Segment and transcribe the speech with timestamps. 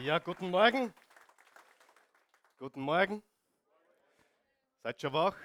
[0.00, 0.94] Ja, guten Morgen.
[2.56, 3.20] Guten Morgen.
[4.80, 5.36] Seid schon wach?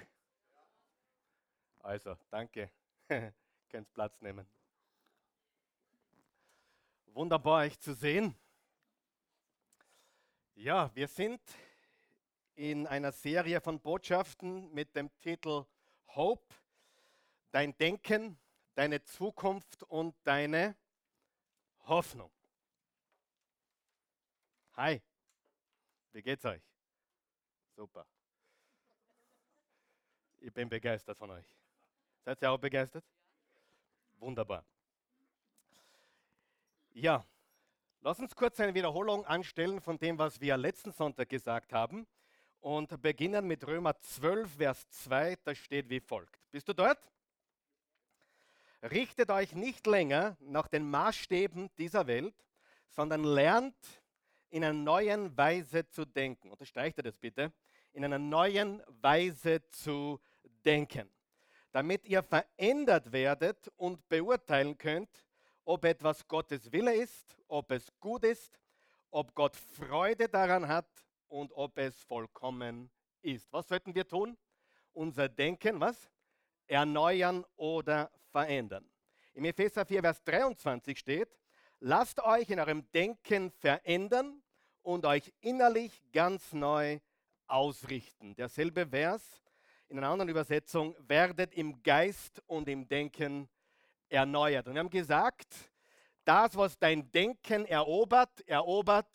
[1.79, 2.70] Also, danke.
[3.70, 4.46] Könnt Platz nehmen.
[7.08, 8.36] Wunderbar, euch zu sehen.
[10.54, 11.41] Ja, wir sind
[12.54, 15.65] in einer Serie von Botschaften mit dem Titel
[16.09, 16.54] Hope,
[17.49, 18.38] dein Denken,
[18.75, 20.75] deine Zukunft und deine
[21.88, 22.29] Hoffnung.
[24.76, 25.00] Hi,
[26.13, 26.63] wie geht's euch?
[27.76, 28.08] Super.
[30.40, 31.45] Ich bin begeistert von euch.
[32.26, 33.05] Seid ihr auch begeistert?
[34.17, 34.66] Wunderbar.
[36.94, 37.23] Ja,
[38.02, 42.08] lass uns kurz eine Wiederholung anstellen von dem, was wir letzten Sonntag gesagt haben
[42.59, 45.38] und beginnen mit Römer 12, Vers 2.
[45.44, 46.40] Da steht wie folgt.
[46.50, 47.00] Bist du dort?
[48.81, 52.36] Richtet euch nicht länger nach den Maßstäben dieser Welt,
[52.90, 53.76] sondern lernt
[54.53, 56.52] in einer neuen Weise zu denken.
[56.52, 57.52] Unterstreicht er das bitte?
[57.91, 60.19] In einer neuen Weise zu
[60.64, 61.09] denken.
[61.72, 65.09] Damit ihr verändert werdet und beurteilen könnt,
[65.66, 68.59] ob etwas Gottes Wille ist, ob es gut ist,
[69.09, 70.88] ob Gott Freude daran hat
[71.30, 72.91] und ob es vollkommen
[73.23, 73.52] ist.
[73.52, 74.38] Was sollten wir tun?
[74.94, 76.11] Unser Denken, was?
[76.67, 78.88] Erneuern oder verändern.
[79.33, 81.39] Im Epheser 4, Vers 23 steht,
[81.80, 84.42] lasst euch in eurem Denken verändern
[84.84, 87.00] und euch innerlich ganz neu
[87.48, 88.36] ausrichten.
[88.36, 89.44] Derselbe Vers
[89.94, 93.48] in einer anderen Übersetzung, werdet im Geist und im Denken
[94.09, 94.67] erneuert.
[94.67, 95.48] Und wir haben gesagt,
[96.25, 99.08] das, was dein Denken erobert, erobert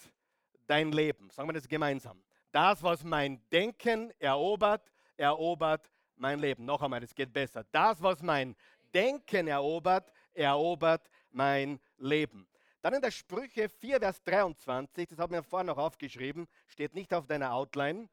[0.68, 1.30] dein Leben.
[1.30, 2.22] Sagen wir das gemeinsam.
[2.52, 6.64] Das, was mein Denken erobert, erobert mein Leben.
[6.64, 7.64] Noch einmal, es geht besser.
[7.72, 8.54] Das, was mein
[8.94, 12.46] Denken erobert, erobert mein Leben.
[12.80, 16.94] Dann in der Sprüche 4, Vers 23, das habe ich mir vorhin noch aufgeschrieben, steht
[16.94, 18.08] nicht auf deiner Outline.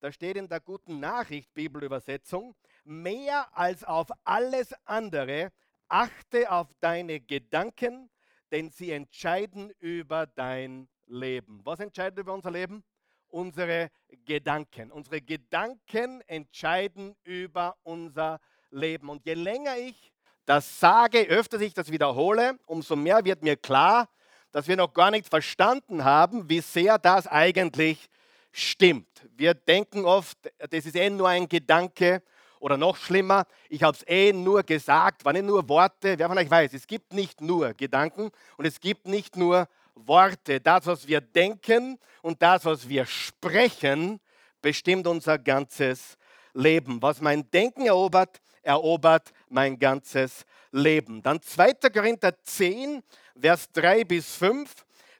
[0.00, 2.54] Da steht in der guten Nachricht Bibelübersetzung,
[2.84, 5.52] mehr als auf alles andere
[5.88, 8.10] achte auf deine Gedanken,
[8.50, 11.60] denn sie entscheiden über dein Leben.
[11.64, 12.84] Was entscheidet über unser Leben?
[13.28, 13.90] Unsere
[14.24, 14.90] Gedanken.
[14.90, 18.40] Unsere Gedanken entscheiden über unser
[18.70, 19.08] Leben.
[19.08, 20.12] Und je länger ich
[20.50, 24.08] das sage, öfter ich das wiederhole, umso mehr wird mir klar,
[24.50, 28.08] dass wir noch gar nicht verstanden haben, wie sehr das eigentlich
[28.50, 29.06] stimmt.
[29.36, 32.20] Wir denken oft, das ist eh nur ein Gedanke
[32.58, 36.18] oder noch schlimmer, ich habe es eh nur gesagt, waren eh nur Worte.
[36.18, 40.58] Wer von euch weiß, es gibt nicht nur Gedanken und es gibt nicht nur Worte.
[40.58, 44.18] Das, was wir denken und das, was wir sprechen,
[44.60, 46.18] bestimmt unser ganzes
[46.54, 47.00] Leben.
[47.00, 51.22] Was mein Denken erobert, erobert mein ganzes Leben.
[51.22, 51.74] Dann 2.
[51.92, 53.02] Korinther 10,
[53.40, 54.72] Vers 3 bis 5.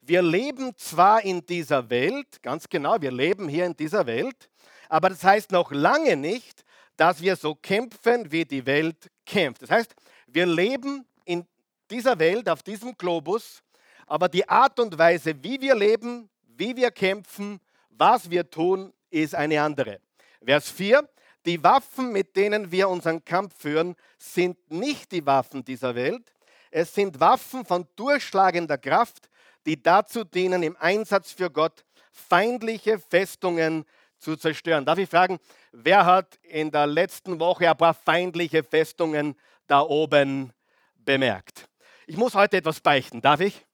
[0.03, 4.49] Wir leben zwar in dieser Welt, ganz genau, wir leben hier in dieser Welt,
[4.89, 6.65] aber das heißt noch lange nicht,
[6.97, 9.63] dass wir so kämpfen, wie die Welt kämpft.
[9.63, 9.95] Das heißt,
[10.27, 11.47] wir leben in
[11.91, 13.63] dieser Welt, auf diesem Globus,
[14.07, 19.35] aber die Art und Weise, wie wir leben, wie wir kämpfen, was wir tun, ist
[19.35, 20.01] eine andere.
[20.45, 21.09] Vers 4,
[21.47, 26.35] die Waffen, mit denen wir unseren Kampf führen, sind nicht die Waffen dieser Welt.
[26.71, 29.29] Es sind Waffen von durchschlagender Kraft,
[29.67, 33.85] die dazu dienen, im Einsatz für Gott feindliche Festungen
[34.19, 34.85] zu zerstören.
[34.85, 35.39] Darf ich fragen,
[35.73, 39.35] wer hat in der letzten Woche ein paar feindliche Festungen
[39.67, 40.53] da oben
[40.97, 41.69] bemerkt?
[42.07, 43.65] Ich muss heute etwas beichten, darf ich?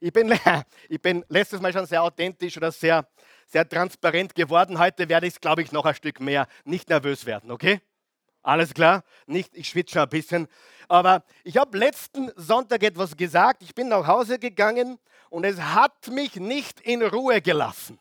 [0.00, 0.32] Ich bin,
[0.88, 3.08] ich bin letztes Mal schon sehr authentisch oder sehr
[3.46, 4.78] sehr transparent geworden.
[4.78, 7.80] Heute werde ich, glaube ich, noch ein Stück mehr nicht nervös werden, okay?
[8.42, 9.02] Alles klar?
[9.26, 10.48] Nicht, ich schwitze schon ein bisschen.
[10.88, 13.62] Aber ich habe letzten Sonntag etwas gesagt.
[13.62, 14.98] Ich bin nach Hause gegangen
[15.30, 17.98] und es hat mich nicht in Ruhe gelassen.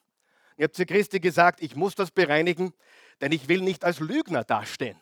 [0.58, 2.74] Ich habe zu Christi gesagt, ich muss das bereinigen,
[3.22, 5.00] denn ich will nicht als Lügner dastehen.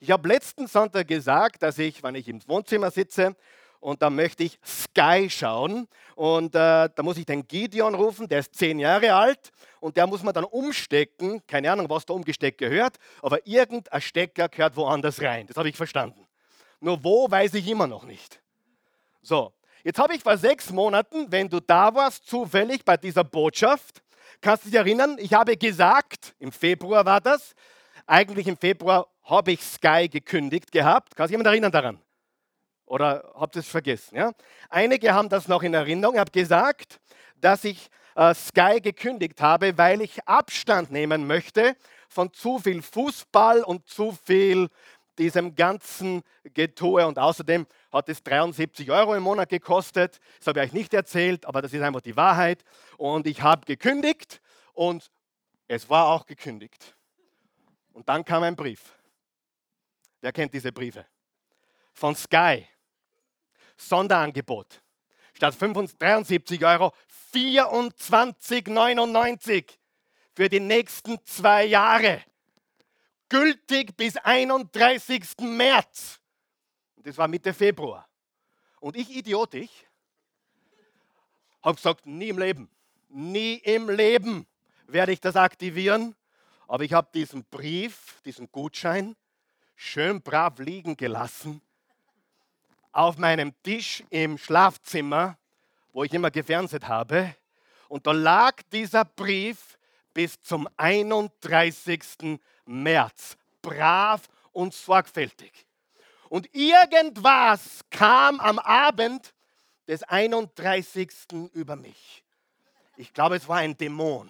[0.00, 3.34] Ich habe letzten Sonntag gesagt, dass ich, wenn ich im Wohnzimmer sitze
[3.80, 5.88] und da möchte ich Sky schauen.
[6.14, 10.06] Und äh, da muss ich den Gideon rufen, der ist zehn Jahre alt und der
[10.06, 11.42] muss man dann umstecken.
[11.46, 15.46] Keine Ahnung, was da umgesteckt gehört, aber irgendein Stecker gehört woanders rein.
[15.46, 16.26] Das habe ich verstanden.
[16.80, 18.40] Nur wo, weiß ich immer noch nicht.
[19.22, 19.52] So,
[19.84, 24.02] jetzt habe ich vor sechs Monaten, wenn du da warst, zufällig bei dieser Botschaft,
[24.40, 27.54] kannst du dich erinnern, ich habe gesagt, im Februar war das,
[28.06, 31.14] eigentlich im Februar habe ich Sky gekündigt gehabt.
[31.14, 32.00] Kann sich jemand erinnern daran?
[32.88, 34.16] Oder habt ihr es vergessen?
[34.16, 34.32] Ja?
[34.70, 36.14] Einige haben das noch in Erinnerung.
[36.14, 37.00] Ich habe gesagt,
[37.36, 41.76] dass ich äh, Sky gekündigt habe, weil ich Abstand nehmen möchte
[42.08, 44.68] von zu viel Fußball und zu viel
[45.18, 46.22] diesem ganzen
[46.54, 47.06] Getue.
[47.06, 50.18] Und außerdem hat es 73 Euro im Monat gekostet.
[50.38, 52.64] Das habe ich euch nicht erzählt, aber das ist einfach die Wahrheit.
[52.96, 54.40] Und ich habe gekündigt
[54.72, 55.10] und
[55.66, 56.96] es war auch gekündigt.
[57.92, 58.96] Und dann kam ein Brief.
[60.22, 61.04] Wer kennt diese Briefe?
[61.92, 62.66] Von Sky.
[63.78, 64.82] Sonderangebot.
[65.32, 66.92] Statt 73 Euro
[67.32, 69.64] 24,99
[70.34, 72.22] für die nächsten zwei Jahre.
[73.28, 75.22] Gültig bis 31.
[75.40, 76.18] März.
[76.96, 78.08] Das war Mitte Februar.
[78.80, 79.86] Und ich, Idiot, ich,
[81.62, 82.68] habe gesagt, nie im Leben,
[83.08, 84.46] nie im Leben
[84.86, 86.16] werde ich das aktivieren.
[86.66, 89.14] Aber ich habe diesen Brief, diesen Gutschein,
[89.76, 91.62] schön brav liegen gelassen
[92.92, 95.36] auf meinem Tisch im Schlafzimmer,
[95.92, 97.34] wo ich immer gefernseht habe.
[97.88, 99.78] Und da lag dieser Brief
[100.14, 102.38] bis zum 31.
[102.66, 103.36] März.
[103.62, 105.66] Brav und sorgfältig.
[106.28, 109.34] Und irgendwas kam am Abend
[109.86, 111.10] des 31.
[111.52, 112.22] über mich.
[112.96, 114.28] Ich glaube, es war ein Dämon.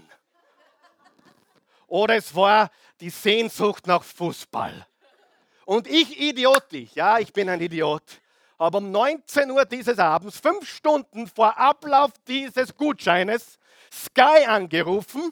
[1.87, 2.71] Oder es war
[3.01, 4.87] die Sehnsucht nach Fußball.
[5.65, 8.21] Und ich idiotisch, ja, ich bin ein Idiot,
[8.59, 13.59] habe um 19 Uhr dieses Abends, fünf Stunden vor Ablauf dieses Gutscheines,
[13.93, 15.31] Sky angerufen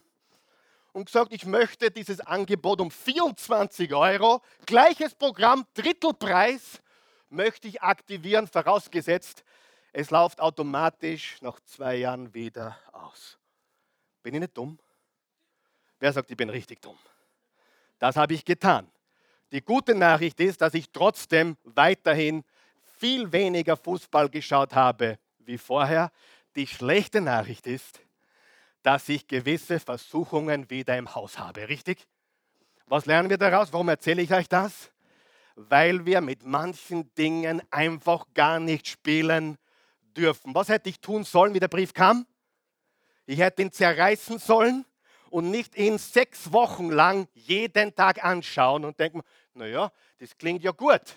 [0.93, 6.81] und gesagt, ich möchte dieses Angebot um 24 Euro, gleiches Programm, Drittelpreis,
[7.29, 9.45] möchte ich aktivieren, vorausgesetzt,
[9.93, 13.39] es läuft automatisch nach zwei Jahren wieder aus.
[14.23, 14.79] Bin ich nicht dumm?
[15.99, 16.99] Wer sagt, ich bin richtig dumm?
[17.99, 18.91] Das habe ich getan.
[19.53, 22.45] Die gute Nachricht ist, dass ich trotzdem weiterhin
[22.97, 26.11] viel weniger Fußball geschaut habe wie vorher.
[26.55, 28.01] Die schlechte Nachricht ist,
[28.83, 31.69] dass ich gewisse Versuchungen wieder im Haus habe.
[31.69, 32.07] Richtig?
[32.87, 33.73] Was lernen wir daraus?
[33.73, 34.91] Warum erzähle ich euch das?
[35.57, 39.59] Weil wir mit manchen Dingen einfach gar nicht spielen
[40.17, 40.55] dürfen.
[40.55, 42.27] Was hätte ich tun sollen, wie der Brief kam?
[43.27, 44.85] Ich hätte ihn zerreißen sollen
[45.31, 49.23] und nicht ihn sechs Wochen lang jeden Tag anschauen und denken,
[49.55, 51.17] naja, das klingt ja gut.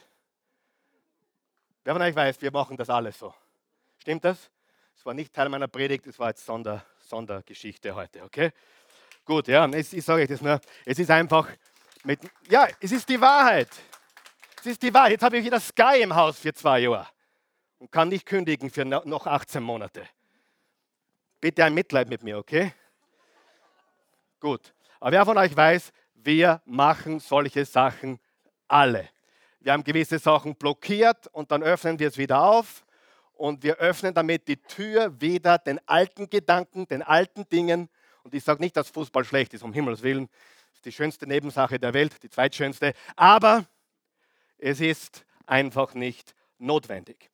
[1.84, 3.34] Wer von euch weiß, wir machen das alles so.
[4.00, 4.50] Stimmt das?
[4.96, 8.52] Das war nicht Teil meiner Predigt, das war jetzt Sonder, Sondergeschichte heute, okay?
[9.24, 10.60] Gut, ja, ich, ich sage euch das nur.
[10.86, 11.48] Es ist einfach
[12.04, 13.70] mit, ja, es ist die Wahrheit.
[14.60, 15.12] Es ist die Wahrheit.
[15.12, 17.08] Jetzt habe ich wieder Sky im Haus für zwei Jahre
[17.78, 20.08] und kann nicht kündigen für noch 18 Monate.
[21.40, 22.74] Bitte ein Mitleid mit mir, okay?
[24.40, 24.74] Gut.
[25.00, 28.20] Aber wer von euch weiß, wir machen solche Sachen
[28.68, 29.10] alle.
[29.62, 32.86] Wir haben gewisse Sachen blockiert und dann öffnen wir es wieder auf
[33.34, 37.90] und wir öffnen damit die Tür wieder den alten Gedanken, den alten Dingen.
[38.24, 40.28] Und ich sage nicht, dass Fußball schlecht ist, um Himmels Willen.
[40.70, 42.94] Das ist die schönste Nebensache der Welt, die zweitschönste.
[43.18, 43.66] Aber
[44.58, 47.30] es ist einfach nicht notwendig.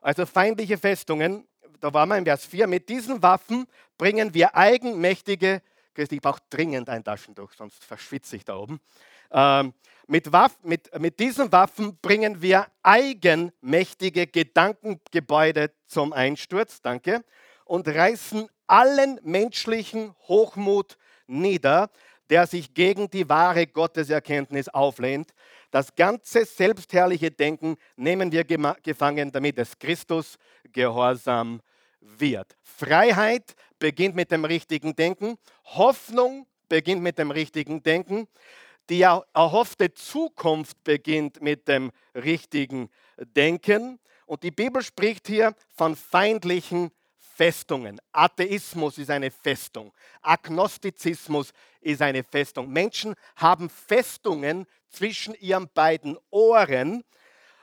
[0.00, 1.46] Also feindliche Festungen,
[1.80, 3.66] da waren wir im Vers 4, mit diesen Waffen
[3.98, 5.62] bringen wir eigenmächtige,
[5.96, 8.80] ich brauche dringend ein Taschentuch, sonst verschwitze ich da oben.
[9.30, 9.74] Ähm,
[10.06, 17.24] mit, Waff, mit, mit diesen Waffen bringen wir eigenmächtige Gedankengebäude zum Einsturz, danke,
[17.64, 20.96] und reißen allen menschlichen Hochmut
[21.26, 21.90] nieder,
[22.30, 25.32] der sich gegen die wahre Gotteserkenntnis auflehnt.
[25.70, 30.38] Das ganze selbstherrliche Denken nehmen wir gefangen, damit es Christus
[30.72, 31.60] gehorsam
[32.00, 32.56] wird.
[32.62, 35.36] Freiheit beginnt mit dem richtigen Denken.
[35.64, 38.28] Hoffnung beginnt mit dem richtigen Denken.
[38.88, 42.88] Die erhoffte Zukunft beginnt mit dem richtigen
[43.18, 43.98] Denken.
[44.26, 48.00] Und die Bibel spricht hier von feindlichen Festungen.
[48.12, 49.92] Atheismus ist eine Festung.
[50.22, 52.70] Agnostizismus ist eine Festung.
[52.70, 57.04] Menschen haben Festungen zwischen ihren beiden Ohren.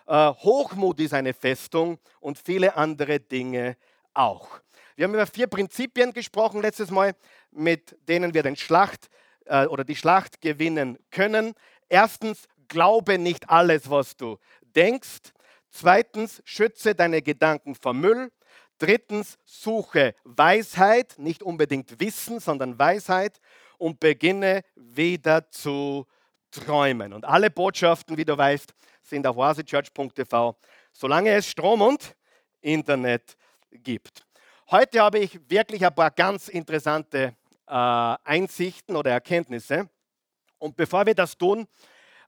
[0.05, 3.77] Äh, Hochmut ist eine Festung und viele andere Dinge
[4.13, 4.59] auch.
[4.95, 7.15] Wir haben über vier Prinzipien gesprochen letztes Mal,
[7.51, 9.09] mit denen wir den Schlacht
[9.45, 11.53] äh, oder die Schlacht gewinnen können.
[11.89, 14.37] Erstens, glaube nicht alles, was du
[14.75, 15.33] denkst.
[15.69, 18.31] Zweitens, schütze deine Gedanken vor Müll.
[18.77, 23.39] Drittens, suche Weisheit, nicht unbedingt Wissen, sondern Weisheit
[23.77, 26.05] und beginne wieder zu
[26.51, 27.13] träumen.
[27.13, 30.55] Und alle Botschaften, wie du weißt, sind auf oasechurch.tv,
[30.91, 32.15] solange es Strom und
[32.61, 33.35] Internet
[33.71, 34.25] gibt.
[34.71, 37.35] Heute habe ich wirklich ein paar ganz interessante
[37.75, 39.89] Einsichten oder Erkenntnisse.
[40.59, 41.67] Und bevor wir das tun,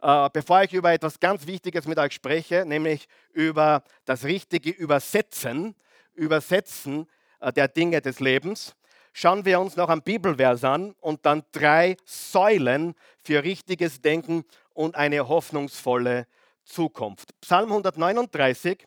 [0.01, 5.75] äh, bevor ich über etwas ganz Wichtiges mit euch spreche, nämlich über das richtige Übersetzen,
[6.13, 7.07] Übersetzen
[7.39, 8.75] äh, der Dinge des Lebens,
[9.13, 14.95] schauen wir uns noch ein Bibelvers an und dann drei Säulen für richtiges Denken und
[14.95, 16.27] eine hoffnungsvolle
[16.65, 17.39] Zukunft.
[17.41, 18.85] Psalm 139,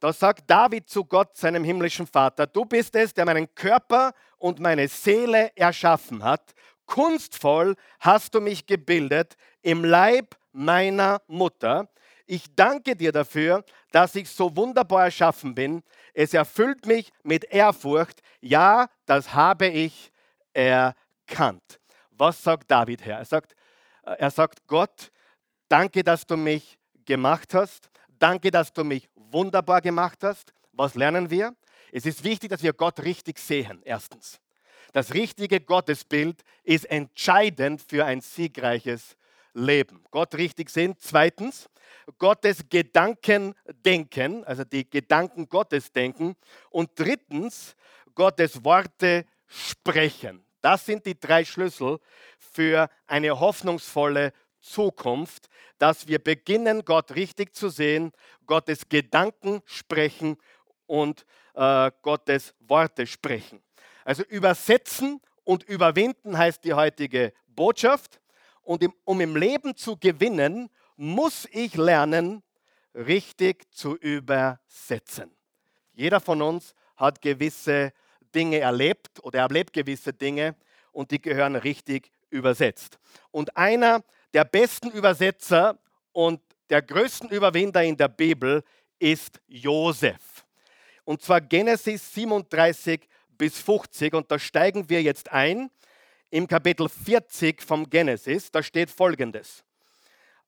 [0.00, 4.60] da sagt David zu Gott, seinem himmlischen Vater, du bist es, der meinen Körper und
[4.60, 6.54] meine Seele erschaffen hat.
[6.86, 11.88] Kunstvoll hast du mich gebildet im Leib meiner Mutter.
[12.26, 15.82] Ich danke dir dafür, dass ich so wunderbar erschaffen bin.
[16.12, 18.20] Es erfüllt mich mit Ehrfurcht.
[18.40, 20.10] Ja, das habe ich
[20.52, 21.80] erkannt.
[22.10, 23.18] Was sagt David her?
[23.18, 23.54] Er sagt,
[24.04, 25.10] äh, er sagt Gott,
[25.68, 27.88] danke, dass du mich gemacht hast.
[28.18, 30.52] Danke, dass du mich wunderbar gemacht hast.
[30.72, 31.54] Was lernen wir?
[31.92, 34.40] Es ist wichtig, dass wir Gott richtig sehen, erstens.
[34.92, 39.16] Das richtige Gottesbild ist entscheidend für ein siegreiches
[39.52, 40.04] Leben.
[40.10, 40.94] Gott richtig sehen.
[40.98, 41.68] Zweitens,
[42.18, 43.54] Gottes Gedanken
[43.84, 46.36] denken, also die Gedanken Gottes denken.
[46.70, 47.76] Und drittens,
[48.14, 50.44] Gottes Worte sprechen.
[50.60, 51.98] Das sind die drei Schlüssel
[52.38, 58.12] für eine hoffnungsvolle Zukunft, dass wir beginnen, Gott richtig zu sehen,
[58.46, 60.36] Gottes Gedanken sprechen
[60.86, 61.24] und
[61.58, 63.60] äh, Gottes Worte sprechen.
[64.04, 68.20] Also übersetzen und überwinden heißt die heutige Botschaft.
[68.62, 72.42] Und um im Leben zu gewinnen, muss ich lernen,
[72.94, 75.30] richtig zu übersetzen.
[75.92, 77.92] Jeder von uns hat gewisse
[78.34, 80.54] Dinge erlebt oder erlebt gewisse Dinge
[80.92, 82.98] und die gehören richtig übersetzt.
[83.30, 85.78] Und einer der besten Übersetzer
[86.12, 88.62] und der größten Überwinder in der Bibel
[88.98, 90.44] ist Josef.
[91.08, 95.70] Und zwar Genesis 37 bis 50 und da steigen wir jetzt ein
[96.28, 98.50] im Kapitel 40 vom Genesis.
[98.50, 99.64] Da steht folgendes.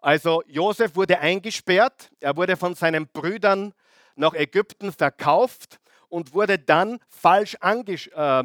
[0.01, 3.73] Also Josef wurde eingesperrt, er wurde von seinen Brüdern
[4.17, 8.45] nach Ägypten verkauft und wurde dann falsch angesch äh,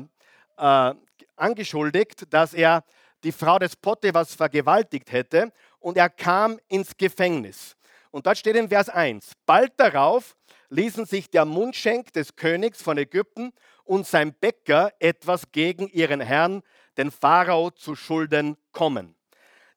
[0.58, 0.94] äh,
[1.36, 2.86] angeschuldigt, dass er
[3.26, 7.76] die Frau des Potiphas vergewaltigt hätte und er kam ins Gefängnis.
[8.12, 10.38] Und dort steht in Vers 1, bald darauf
[10.76, 13.54] ließen sich der Mundschenk des Königs von Ägypten
[13.84, 16.62] und sein Bäcker etwas gegen ihren Herrn,
[16.98, 19.16] den Pharao, zu Schulden kommen.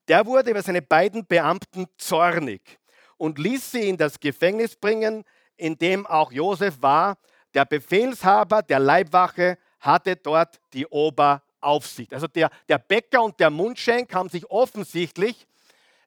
[0.09, 2.79] Der wurde über seine beiden Beamten zornig
[3.17, 5.25] und ließ sie in das Gefängnis bringen,
[5.57, 7.19] in dem auch Josef war.
[7.55, 12.15] Der Befehlshaber der Leibwache hatte dort die Oberaufsicht.
[12.15, 15.47] Also der, der Bäcker und der Mundschenk haben sich offensichtlich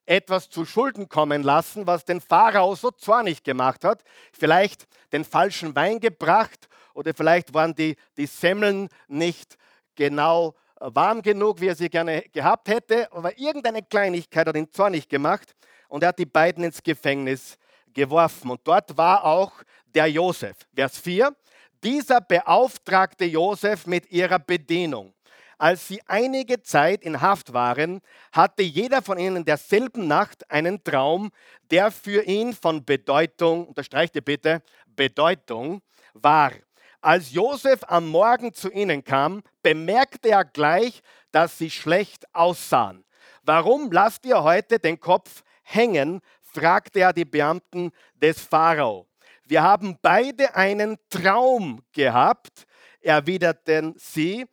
[0.06, 4.04] etwas zu Schulden kommen lassen, was den Pharao so zornig gemacht hat.
[4.34, 9.58] Vielleicht den falschen Wein gebracht oder vielleicht waren die, die Semmeln nicht
[9.96, 13.12] genau äh, warm genug, wie er sie gerne gehabt hätte.
[13.12, 15.56] Aber irgendeine Kleinigkeit hat ihn zornig gemacht
[15.88, 17.58] und er hat die beiden ins Gefängnis
[17.94, 18.52] geworfen.
[18.52, 19.52] Und dort war auch
[19.86, 20.58] der Josef.
[20.74, 21.36] Vers 4.
[21.84, 25.14] Dieser beauftragte Josef mit ihrer Bedienung.
[25.62, 28.02] Als sie einige Zeit in Haft waren,
[28.32, 31.30] hatte jeder von ihnen derselben Nacht einen Traum,
[31.70, 35.84] der für ihn von Bedeutung, unterstreicht ihr bitte, Bedeutung
[36.16, 36.52] war.
[37.00, 43.06] Als Josef am Morgen zu ihnen kam, bemerkte er gleich, dass sie schlecht aussahen.
[43.44, 46.22] Warum lasst ihr heute den Kopf hängen?
[46.42, 49.06] fragte er die Beamten des Pharao.
[49.46, 52.66] Wir haben beide einen Traum gehabt,
[53.00, 54.48] erwiderten sie,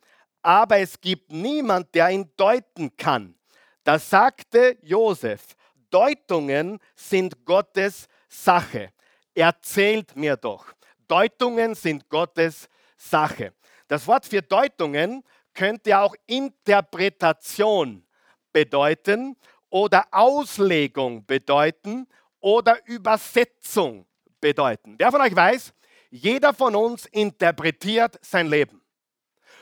[0.49, 3.35] aber es gibt niemand, der ihn deuten kann.
[3.83, 5.55] Da sagte Josef,
[5.91, 8.91] Deutungen sind Gottes Sache.
[9.35, 10.73] Erzählt mir doch.
[11.07, 13.53] Deutungen sind Gottes Sache.
[13.87, 18.03] Das Wort für Deutungen könnte auch Interpretation
[18.51, 19.37] bedeuten
[19.69, 22.07] oder Auslegung bedeuten
[22.39, 24.07] oder Übersetzung
[24.41, 24.95] bedeuten.
[24.97, 25.73] Wer von euch weiß,
[26.09, 28.78] jeder von uns interpretiert sein Leben.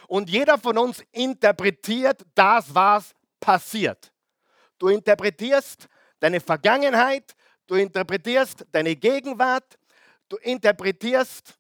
[0.08, 4.12] Und jeder von uns interpretiert das, was passiert.
[4.80, 5.88] Du interpretierst
[6.20, 7.36] deine Vergangenheit,
[7.68, 9.78] du interpretierst deine Gegenwart,
[10.30, 11.56] du interpretierst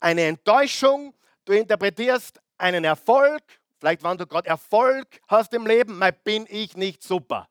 [0.00, 1.14] eine Enttäuschung,
[1.44, 3.42] du interpretierst einen Erfolg,
[3.78, 7.48] vielleicht wenn du gerade Erfolg hast im Leben, mal bin ich nicht super.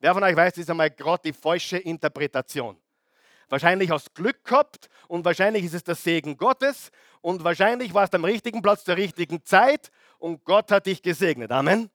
[0.00, 2.78] Wer von euch weiß, das ist einmal gerade die falsche Interpretation.
[3.48, 6.90] Wahrscheinlich du Glück gehabt und wahrscheinlich ist es der Segen Gottes
[7.20, 11.50] und wahrscheinlich warst du am richtigen Platz zur richtigen Zeit und Gott hat dich gesegnet.
[11.50, 11.90] Amen.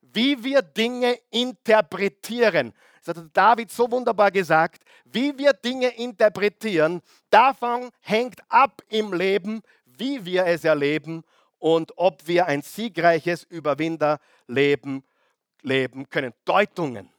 [0.00, 2.72] Wie wir Dinge interpretieren,
[3.04, 9.62] das hat David so wunderbar gesagt, wie wir Dinge interpretieren, davon hängt ab im Leben,
[9.84, 11.22] wie wir es erleben
[11.58, 15.04] und ob wir ein siegreiches Überwinderleben
[15.62, 16.32] leben können.
[16.44, 17.10] Deutungen.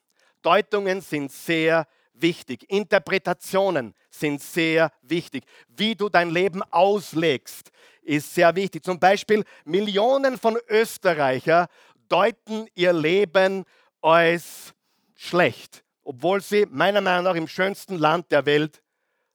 [0.41, 2.69] Deutungen sind sehr wichtig.
[2.69, 5.45] Interpretationen sind sehr wichtig.
[5.67, 8.83] Wie du dein Leben auslegst, ist sehr wichtig.
[8.83, 11.67] Zum Beispiel Millionen von Österreicher
[12.07, 13.65] deuten ihr Leben
[14.01, 14.73] als
[15.15, 18.81] schlecht obwohl sie meiner Meinung nach im schönsten Land der Welt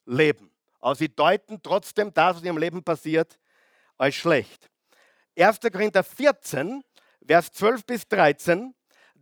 [0.07, 0.51] leben.
[0.81, 3.39] Aber sie deuten trotzdem das, was in ihrem Leben passiert,
[3.99, 4.71] als schlecht.
[5.37, 5.59] 1.
[5.61, 6.83] Korinther 14,
[7.27, 8.75] Vers 12 bis 13.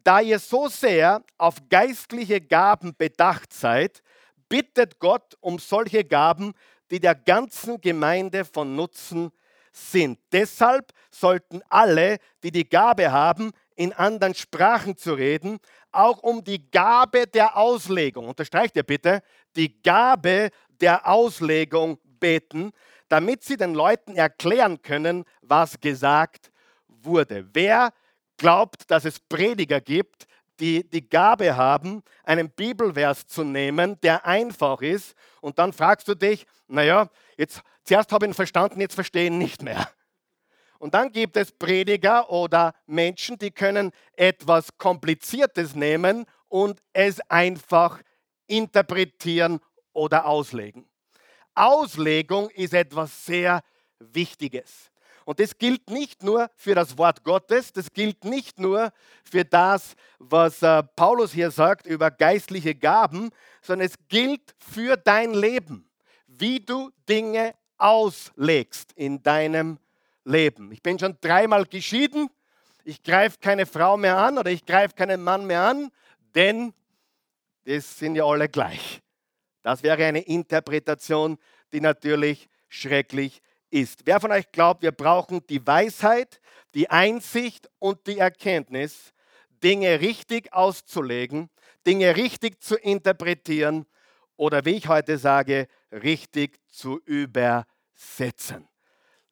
[0.08, 4.02] Da ihr so sehr auf geistliche Gaben bedacht seid,
[4.48, 6.54] bittet Gott um solche Gaben,
[6.90, 9.30] die der ganzen Gemeinde von Nutzen
[9.70, 10.18] sind.
[10.32, 15.58] Deshalb sollten alle, die die Gabe haben, in anderen Sprachen zu reden,
[15.92, 19.20] auch um die Gabe der Auslegung, unterstreicht ihr bitte,
[19.56, 20.48] die Gabe
[20.80, 22.70] der Auslegung beten,
[23.10, 26.50] damit sie den Leuten erklären können, was gesagt
[26.88, 27.46] wurde.
[27.52, 27.92] Wer
[28.38, 30.26] glaubt, dass es Prediger gibt,
[30.60, 36.14] die die Gabe haben, einen Bibelvers zu nehmen, der einfach ist, und dann fragst du
[36.14, 39.88] dich, naja, jetzt, zuerst habe ich ihn verstanden, jetzt verstehe ich ihn nicht mehr.
[40.78, 48.00] Und dann gibt es Prediger oder Menschen, die können etwas Kompliziertes nehmen und es einfach
[48.46, 49.60] interpretieren
[49.92, 50.88] oder auslegen.
[51.54, 53.62] Auslegung ist etwas sehr
[53.98, 54.90] Wichtiges.
[55.28, 59.94] Und das gilt nicht nur für das Wort Gottes, das gilt nicht nur für das,
[60.18, 63.28] was äh, Paulus hier sagt über geistliche Gaben,
[63.60, 65.86] sondern es gilt für dein Leben,
[66.28, 69.78] wie du Dinge auslegst in deinem
[70.24, 70.72] Leben.
[70.72, 72.30] Ich bin schon dreimal geschieden,
[72.82, 75.90] ich greife keine Frau mehr an oder ich greife keinen Mann mehr an,
[76.34, 76.72] denn
[77.66, 79.02] das sind ja alle gleich.
[79.60, 81.36] Das wäre eine Interpretation,
[81.74, 84.06] die natürlich schrecklich ist.
[84.06, 86.40] Wer von euch glaubt, wir brauchen die Weisheit,
[86.74, 89.12] die Einsicht und die Erkenntnis,
[89.62, 91.50] Dinge richtig auszulegen,
[91.86, 93.86] Dinge richtig zu interpretieren
[94.36, 98.68] oder wie ich heute sage, richtig zu übersetzen.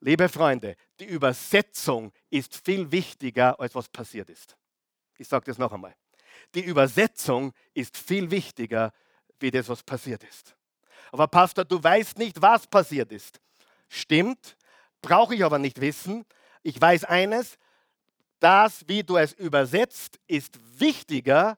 [0.00, 4.56] Liebe Freunde, die Übersetzung ist viel wichtiger, als was passiert ist.
[5.18, 5.94] Ich sage das noch einmal.
[6.54, 8.92] Die Übersetzung ist viel wichtiger,
[9.40, 10.54] wie das, was passiert ist.
[11.12, 13.40] Aber Pastor, du weißt nicht, was passiert ist.
[13.88, 14.56] Stimmt,
[15.02, 16.24] brauche ich aber nicht wissen.
[16.62, 17.58] Ich weiß eines,
[18.40, 21.56] das, wie du es übersetzt, ist wichtiger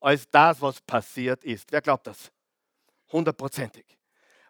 [0.00, 1.72] als das, was passiert ist.
[1.72, 2.30] Wer glaubt das?
[3.12, 3.84] Hundertprozentig.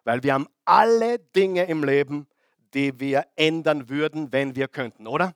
[0.03, 2.27] Weil wir haben alle Dinge im Leben,
[2.73, 5.35] die wir ändern würden, wenn wir könnten, oder?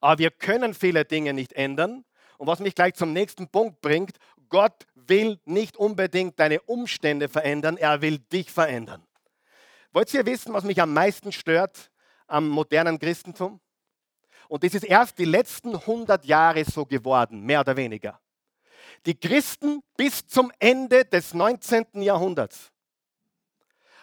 [0.00, 2.04] Aber wir können viele Dinge nicht ändern.
[2.36, 7.76] Und was mich gleich zum nächsten Punkt bringt, Gott will nicht unbedingt deine Umstände verändern,
[7.76, 9.02] er will dich verändern.
[9.94, 11.92] Wollt ihr wissen, was mich am meisten stört
[12.26, 13.60] am modernen Christentum?
[14.48, 18.20] Und das ist erst die letzten 100 Jahre so geworden, mehr oder weniger.
[19.06, 22.02] Die Christen bis zum Ende des 19.
[22.02, 22.72] Jahrhunderts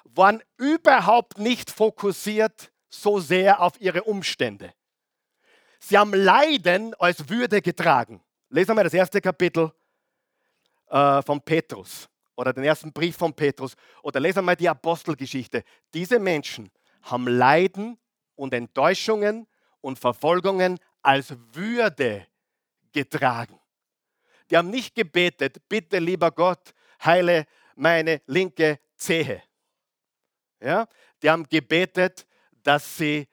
[0.06, 4.74] waren überhaupt nicht fokussiert so sehr auf ihre Umstände.
[5.80, 8.24] Sie haben Leiden als Würde getragen.
[8.50, 9.74] Lesen wir das erste Kapitel
[10.88, 12.11] äh, von Petrus
[12.42, 15.64] oder den ersten Brief von Petrus oder lesen wir die Apostelgeschichte.
[15.94, 16.72] Diese Menschen
[17.04, 18.00] haben Leiden
[18.36, 19.46] und Enttäuschungen
[19.80, 22.26] und Verfolgungen als Würde
[22.92, 23.60] getragen.
[24.50, 26.74] Die haben nicht gebetet, bitte lieber Gott,
[27.06, 29.44] heile meine linke Zehe.
[30.60, 30.88] Ja?
[31.22, 32.26] Die haben gebetet,
[32.64, 33.28] dass sie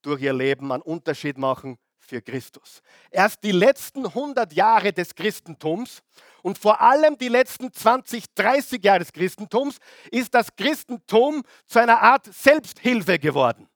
[0.00, 2.80] durch ihr Leben einen Unterschied machen für Christus.
[3.10, 6.02] Erst die letzten 100 Jahre des Christentums
[6.44, 9.78] und vor allem die letzten 20, 30 Jahre des Christentums
[10.10, 13.66] ist das Christentum zu einer Art Selbsthilfe geworden.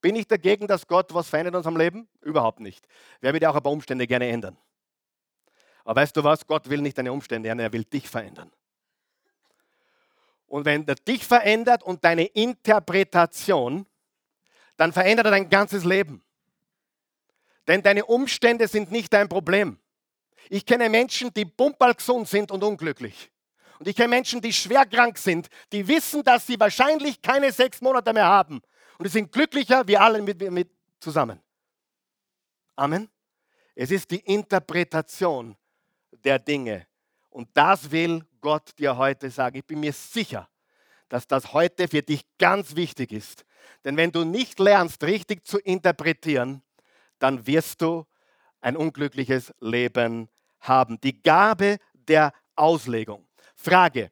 [0.00, 2.08] Bin ich dagegen, dass Gott was verändert in unserem Leben?
[2.22, 2.88] Überhaupt nicht.
[3.20, 4.58] Wer würde auch ein paar Umstände gerne ändern.
[5.84, 6.44] Aber weißt du was?
[6.44, 8.50] Gott will nicht deine Umstände ändern, er will dich verändern.
[10.46, 13.86] Und wenn er dich verändert und deine Interpretation,
[14.76, 16.24] dann verändert er dein ganzes Leben.
[17.68, 19.78] Denn deine Umstände sind nicht dein Problem.
[20.48, 23.30] Ich kenne Menschen, die pumperl gesund sind und unglücklich.
[23.78, 27.80] Und ich kenne Menschen, die schwer krank sind, die wissen, dass sie wahrscheinlich keine sechs
[27.80, 28.60] Monate mehr haben.
[28.98, 31.40] Und die sind glücklicher wie alle mit, mit zusammen.
[32.76, 33.08] Amen.
[33.74, 35.56] Es ist die Interpretation
[36.12, 36.86] der Dinge.
[37.30, 39.56] Und das will Gott dir heute sagen.
[39.56, 40.48] Ich bin mir sicher,
[41.08, 43.44] dass das heute für dich ganz wichtig ist.
[43.84, 46.62] Denn wenn du nicht lernst, richtig zu interpretieren,
[47.18, 48.06] dann wirst du
[48.62, 50.28] ein unglückliches Leben
[50.60, 50.98] haben.
[51.02, 53.28] Die Gabe der Auslegung.
[53.54, 54.10] Frage,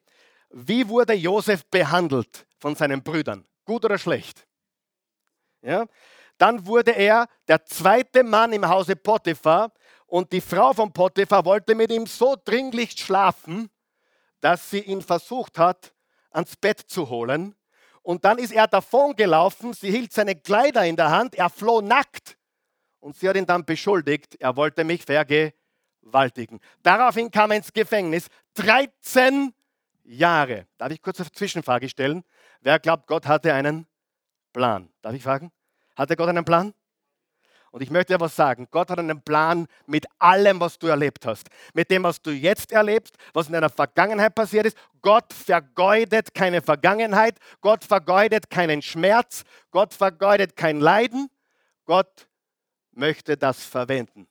[0.50, 3.46] wie wurde Josef behandelt von seinen Brüdern?
[3.64, 4.46] Gut oder schlecht?
[5.62, 5.86] Ja?
[6.36, 9.72] Dann wurde er der zweite Mann im Hause Potiphar
[10.06, 13.70] und die Frau von Potiphar wollte mit ihm so dringlich schlafen,
[14.40, 15.94] dass sie ihn versucht hat,
[16.30, 17.54] ans Bett zu holen.
[18.02, 21.80] Und dann ist er davon gelaufen, sie hielt seine Kleider in der Hand, er floh
[21.80, 22.38] nackt
[23.00, 26.60] und sie hat ihn dann beschuldigt, er wollte mich vergewaltigen.
[26.82, 28.28] Daraufhin kam er ins Gefängnis.
[28.54, 29.52] 13
[30.04, 30.66] Jahre.
[30.78, 32.24] Darf ich kurz eine Zwischenfrage stellen?
[32.60, 33.86] Wer glaubt, Gott hatte einen
[34.52, 34.88] Plan?
[35.02, 35.50] Darf ich fragen?
[35.96, 36.74] Hatte Gott einen Plan?
[37.70, 38.66] Und ich möchte dir was sagen.
[38.70, 41.48] Gott hat einen Plan mit allem, was du erlebt hast.
[41.72, 44.76] Mit dem, was du jetzt erlebst, was in deiner Vergangenheit passiert ist.
[45.02, 47.38] Gott vergeudet keine Vergangenheit.
[47.60, 49.44] Gott vergeudet keinen Schmerz.
[49.70, 51.28] Gott vergeudet kein Leiden.
[51.84, 52.26] Gott
[52.92, 54.26] möchte das verwenden.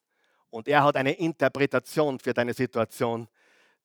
[0.49, 3.27] Und er hat eine Interpretation für deine Situation,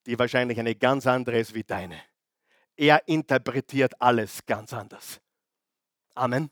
[0.06, 2.00] die wahrscheinlich eine ganz andere ist wie deine.
[2.76, 5.20] Er interpretiert alles ganz anders.
[6.14, 6.50] Amen.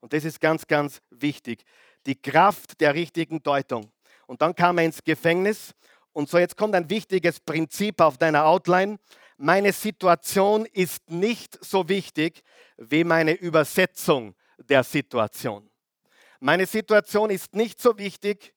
[0.00, 1.64] Und das ist ganz, ganz wichtig.
[2.06, 3.92] Die Kraft der richtigen Deutung.
[4.26, 5.74] Und dann kam er ins Gefängnis.
[6.12, 8.98] Und so, jetzt kommt ein wichtiges Prinzip auf deiner Outline.
[9.36, 12.42] Meine Situation ist nicht so wichtig
[12.76, 15.71] wie meine Übersetzung der Situation.
[16.44, 18.52] Meine Situation ist nicht so wichtig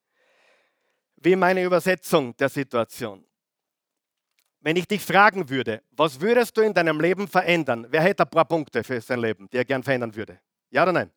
[1.17, 3.24] wie meine Übersetzung der Situation.
[4.60, 7.86] Wenn ich dich fragen würde, was würdest du in deinem Leben verändern?
[7.91, 10.41] Wer hätte ein paar Punkte für sein Leben, die er gern verändern würde?
[10.71, 11.12] Ja oder nein?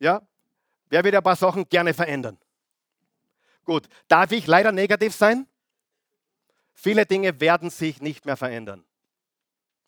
[0.00, 0.20] Ja?
[0.88, 2.36] Wer würde ein paar Sachen gerne verändern?
[3.64, 5.46] Gut, darf ich leider negativ sein?
[6.74, 8.84] Viele Dinge werden sich nicht mehr verändern.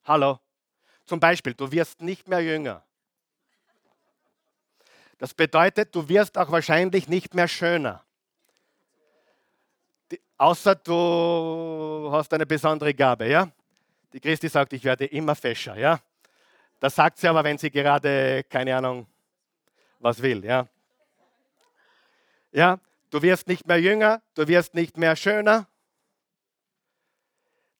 [0.04, 0.38] Hallo?
[1.04, 2.87] Zum Beispiel, du wirst nicht mehr jünger.
[5.18, 8.03] Das bedeutet, du wirst auch wahrscheinlich nicht mehr schöner.
[10.11, 13.50] Die, außer du hast eine besondere Gabe, ja?
[14.12, 16.00] Die Christi sagt, ich werde immer fescher, ja?
[16.81, 19.07] Das sagt sie aber, wenn sie gerade, keine Ahnung,
[20.00, 20.44] was will.
[20.44, 20.68] Ja?
[22.55, 22.79] ja,
[23.11, 25.66] du wirst nicht mehr jünger, du wirst nicht mehr schöner.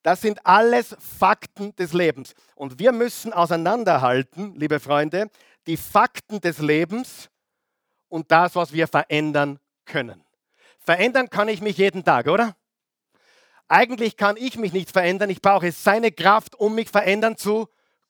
[0.05, 2.35] Das sind alles Fakten des Lebens.
[2.55, 5.29] Und wir müssen auseinanderhalten, liebe Freunde,
[5.67, 7.29] die Fakten des Lebens
[8.09, 10.23] und das, was wir verändern können.
[10.79, 12.55] Verändern kann ich mich jeden Tag, oder?
[13.67, 15.31] Eigentlich kann ich mich nicht verändern.
[15.31, 17.67] Ich brauche seine Kraft, um mich verändern zu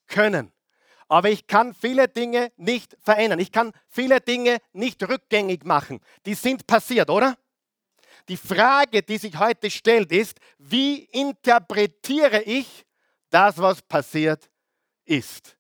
[0.07, 0.53] können
[1.09, 3.39] aber ich kann viele Dinge nicht verändern.
[3.39, 6.01] Ich kann viele Dinge nicht rückgängig machen.
[6.27, 7.37] Die sind passiert, oder?
[8.29, 12.85] Die Frage, die sich heute stellt, ist, wie interpretiere ich
[13.31, 14.51] das, was passiert
[15.05, 15.57] ist?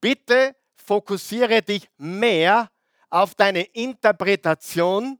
[0.00, 2.70] Bitte fokussiere dich mehr
[3.10, 5.18] auf deine Interpretation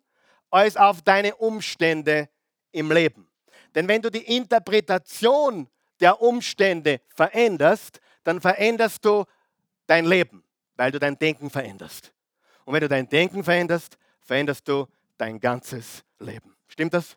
[0.51, 2.29] als auf deine Umstände
[2.73, 3.31] im Leben.
[3.75, 5.69] Denn wenn du die Interpretation
[6.01, 9.25] der Umstände veränderst, dann veränderst du
[9.87, 10.45] dein Leben,
[10.77, 12.13] weil du dein Denken veränderst.
[12.65, 16.57] Und wenn du dein Denken veränderst, veränderst du dein ganzes Leben.
[16.69, 17.17] Stimmt das?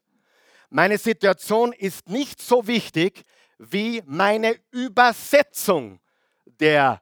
[0.70, 3.24] Meine Situation ist nicht so wichtig
[3.58, 6.00] wie meine Übersetzung
[6.46, 7.02] der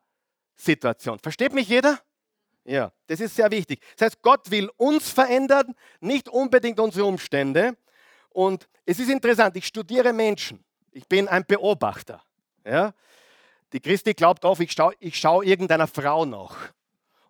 [0.55, 1.19] Situation.
[1.19, 1.99] Versteht mich jeder?
[2.65, 3.81] Ja, das ist sehr wichtig.
[3.97, 7.77] Das heißt, Gott will uns verändern, nicht unbedingt unsere Umstände.
[8.29, 10.63] Und es ist interessant, ich studiere Menschen.
[10.91, 12.23] Ich bin ein Beobachter.
[12.65, 12.93] Ja?
[13.73, 16.73] Die Christi glaubt auf, ich schaue ich schau irgendeiner Frau nach.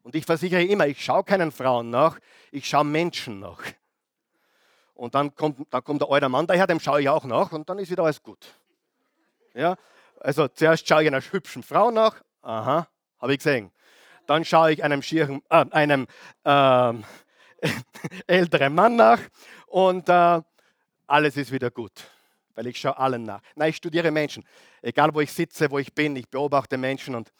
[0.03, 2.19] Und ich versichere immer, ich schaue keinen Frauen nach,
[2.51, 3.61] ich schaue Menschen nach.
[4.99, 7.69] Und dann kommt, dann kommt der alte Mann daher, dem schaue ich auch nach und
[7.69, 8.53] dann ist wieder alles gut.
[9.53, 9.77] Ja?
[10.19, 12.85] Also zuerst schaue ich einer hübschen Frau nach, aha,
[13.19, 13.71] habe ich gesehen.
[14.27, 16.05] Dann schaue ich einem, schieren, äh, einem
[16.43, 17.05] ähm,
[18.27, 19.19] älteren Mann nach
[19.67, 20.41] und äh,
[21.07, 21.93] alles ist wieder gut
[22.55, 23.39] weil ich schaue allen nach.
[23.55, 24.43] Nein, ich studiere Menschen.
[24.81, 27.31] Egal wo ich sitze, wo ich bin, ich beobachte Menschen und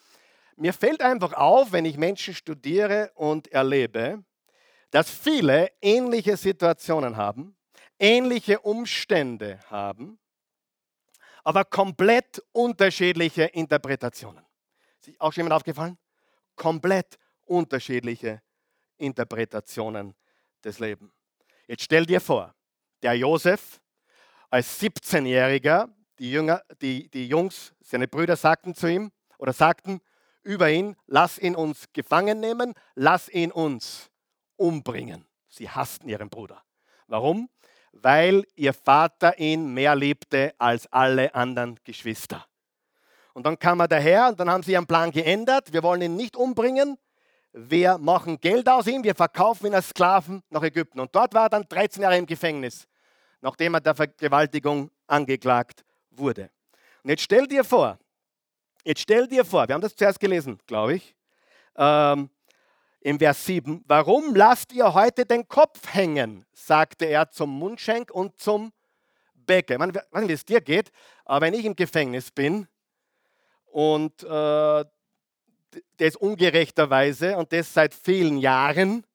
[0.56, 4.24] mir fällt einfach auf, wenn ich Menschen studiere und erlebe,
[4.92, 7.56] dass viele ähnliche Situationen haben,
[8.00, 10.20] ähnliche Umstände haben,
[11.44, 14.46] aber komplett unterschiedliche Interpretationen.
[15.00, 15.98] Ist sich auch schon jemand aufgefallen?
[16.56, 18.42] Komplett unterschiedliche
[18.98, 20.16] Interpretationen
[20.64, 21.12] des Lebens.
[21.68, 22.54] Jetzt stell dir vor,
[23.02, 23.80] der Josef
[24.50, 30.02] als 17-Jähriger, die, Jünger, die, die Jungs, seine Brüder sagten zu ihm oder sagten
[30.42, 34.09] über ihn, lass ihn uns gefangen nehmen, lass ihn uns
[34.60, 35.26] umbringen.
[35.48, 36.64] Sie hassten ihren Bruder.
[37.08, 37.50] Warum?
[37.92, 42.46] Weil ihr Vater ihn mehr liebte als alle anderen Geschwister.
[43.34, 45.74] Und dann kam er daher und dann haben sie ihren Plan geändert.
[45.74, 46.98] Wir wollen ihn nicht umbringen.
[47.52, 51.00] Wir machen Geld aus ihm, wir verkaufen ihn als Sklaven nach Ägypten.
[51.00, 52.88] Und dort war er dann 13 Jahre im Gefängnis
[53.42, 56.50] nachdem er der Vergewaltigung angeklagt wurde.
[57.04, 57.98] Und jetzt stell dir vor,
[58.84, 61.16] jetzt stell dir vor, wir haben das zuerst gelesen, glaube ich,
[61.76, 62.30] ähm,
[63.02, 68.40] im Vers 7, warum lasst ihr heute den Kopf hängen, sagte er zum Mundschenk und
[68.40, 68.74] zum
[69.34, 69.76] Bäcker.
[69.76, 70.92] Ich, weiß nicht, wie es dir geht,
[71.26, 72.68] aber wenn ich im Gefängnis bin
[73.66, 74.86] und äh,
[75.98, 79.06] das ungerechterweise und das seit vielen Jahren,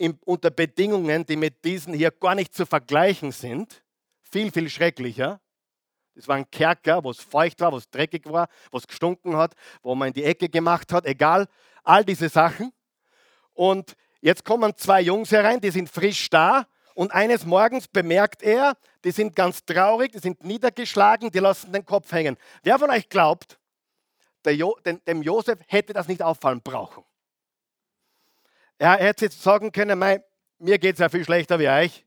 [0.00, 3.82] in, unter Bedingungen, die mit diesen hier gar nicht zu vergleichen sind.
[4.22, 5.40] Viel, viel schrecklicher.
[6.14, 9.36] Das war ein Kerker, wo es feucht war, wo es dreckig war, wo es gestunken
[9.36, 11.46] hat, wo man in die Ecke gemacht hat, egal,
[11.84, 12.72] all diese Sachen.
[13.54, 18.76] Und jetzt kommen zwei Jungs herein, die sind frisch da und eines Morgens bemerkt er,
[19.04, 22.36] die sind ganz traurig, die sind niedergeschlagen, die lassen den Kopf hängen.
[22.62, 23.58] Wer von euch glaubt,
[24.46, 27.04] jo, dem, dem Josef hätte das nicht auffallen brauchen?
[28.78, 30.22] Er hätte jetzt sagen können, mein,
[30.58, 32.04] mir geht es ja viel schlechter wie euch.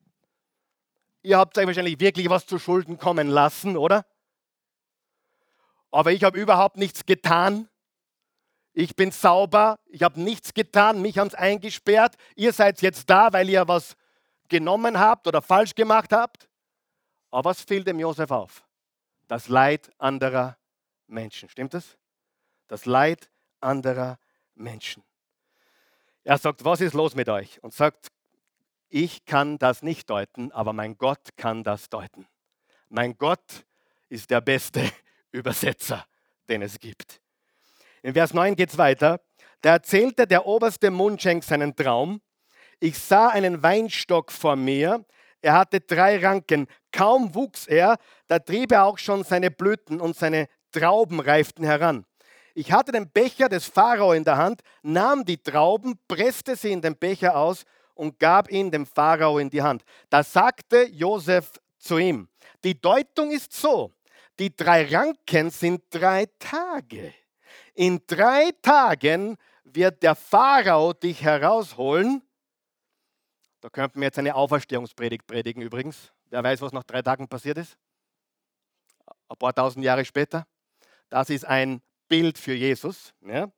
[1.21, 4.05] Ihr habt euch wahrscheinlich wirklich was zu Schulden kommen lassen, oder?
[5.91, 7.69] Aber ich habe überhaupt nichts getan.
[8.73, 12.15] Ich bin sauber, ich habe nichts getan, mich haben es eingesperrt.
[12.35, 13.95] Ihr seid jetzt da, weil ihr was
[14.49, 16.49] genommen habt oder falsch gemacht habt.
[17.29, 18.63] Aber was fiel dem Josef auf?
[19.27, 20.57] Das Leid anderer
[21.07, 21.49] Menschen.
[21.49, 21.97] Stimmt das?
[22.67, 23.29] Das Leid
[23.61, 24.19] anderer
[24.55, 25.03] Menschen.
[26.23, 27.61] Er sagt, was ist los mit euch?
[27.63, 28.11] Und sagt,
[28.89, 32.27] ich kann das nicht deuten, aber mein Gott kann das deuten.
[32.89, 33.65] Mein Gott
[34.09, 34.87] ist der beste
[35.31, 36.05] Übersetzer,
[36.47, 37.22] den es gibt.
[38.03, 39.21] In Vers 9 geht es weiter.
[39.61, 42.21] Da erzählte der oberste Mundschenk seinen Traum.
[42.81, 45.05] Ich sah einen Weinstock vor mir.
[45.41, 46.67] Er hatte drei Ranken.
[46.91, 52.05] Kaum wuchs er, da trieb er auch schon seine Blüten und seine Trauben reiften heran.
[52.55, 56.81] Ich hatte den Becher des Pharao in der Hand, nahm die Trauben, presste sie in
[56.81, 57.63] den Becher aus
[57.95, 59.83] und gab ihn dem Pharao in die Hand.
[60.09, 62.27] Da sagte Josef zu ihm,
[62.65, 63.91] die Deutung ist so,
[64.39, 67.13] die drei Ranken sind drei Tage.
[67.73, 72.21] In drei Tagen wird der Pharao dich herausholen.
[73.61, 76.11] Da könnten wir jetzt eine Auferstehungspredigt predigen übrigens.
[76.29, 77.77] Wer weiß, was nach drei Tagen passiert ist?
[79.27, 80.45] Ein paar tausend Jahre später.
[81.09, 83.13] Das ist ein Bild für Jesus.
[83.21, 83.51] Ja?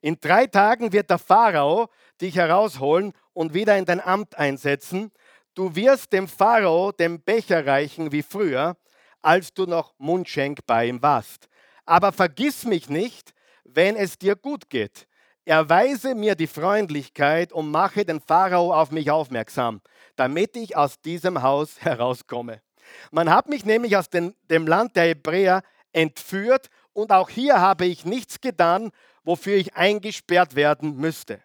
[0.00, 1.88] In drei Tagen wird der Pharao
[2.20, 5.12] dich herausholen und wieder in dein Amt einsetzen.
[5.54, 8.76] Du wirst dem Pharao den Becher reichen wie früher,
[9.20, 11.48] als du noch Mundschenk bei ihm warst.
[11.84, 13.34] Aber vergiss mich nicht,
[13.74, 15.06] wenn es dir gut geht.
[15.44, 19.80] Erweise mir die Freundlichkeit und mache den Pharao auf mich aufmerksam,
[20.16, 22.62] damit ich aus diesem Haus herauskomme.
[23.10, 27.86] Man hat mich nämlich aus den, dem Land der Hebräer entführt und auch hier habe
[27.86, 28.90] ich nichts getan,
[29.22, 31.42] wofür ich eingesperrt werden müsste.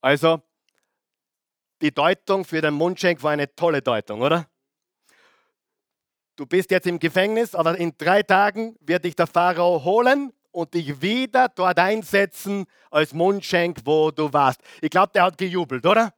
[0.00, 0.42] Also,
[1.82, 4.46] die Deutung für den Mundschenk war eine tolle Deutung, oder?
[6.36, 10.74] Du bist jetzt im Gefängnis, aber in drei Tagen wird dich der Pharao holen und
[10.74, 14.60] dich wieder dort einsetzen als Mundschenk, wo du warst.
[14.80, 16.12] Ich glaube, der hat gejubelt, oder?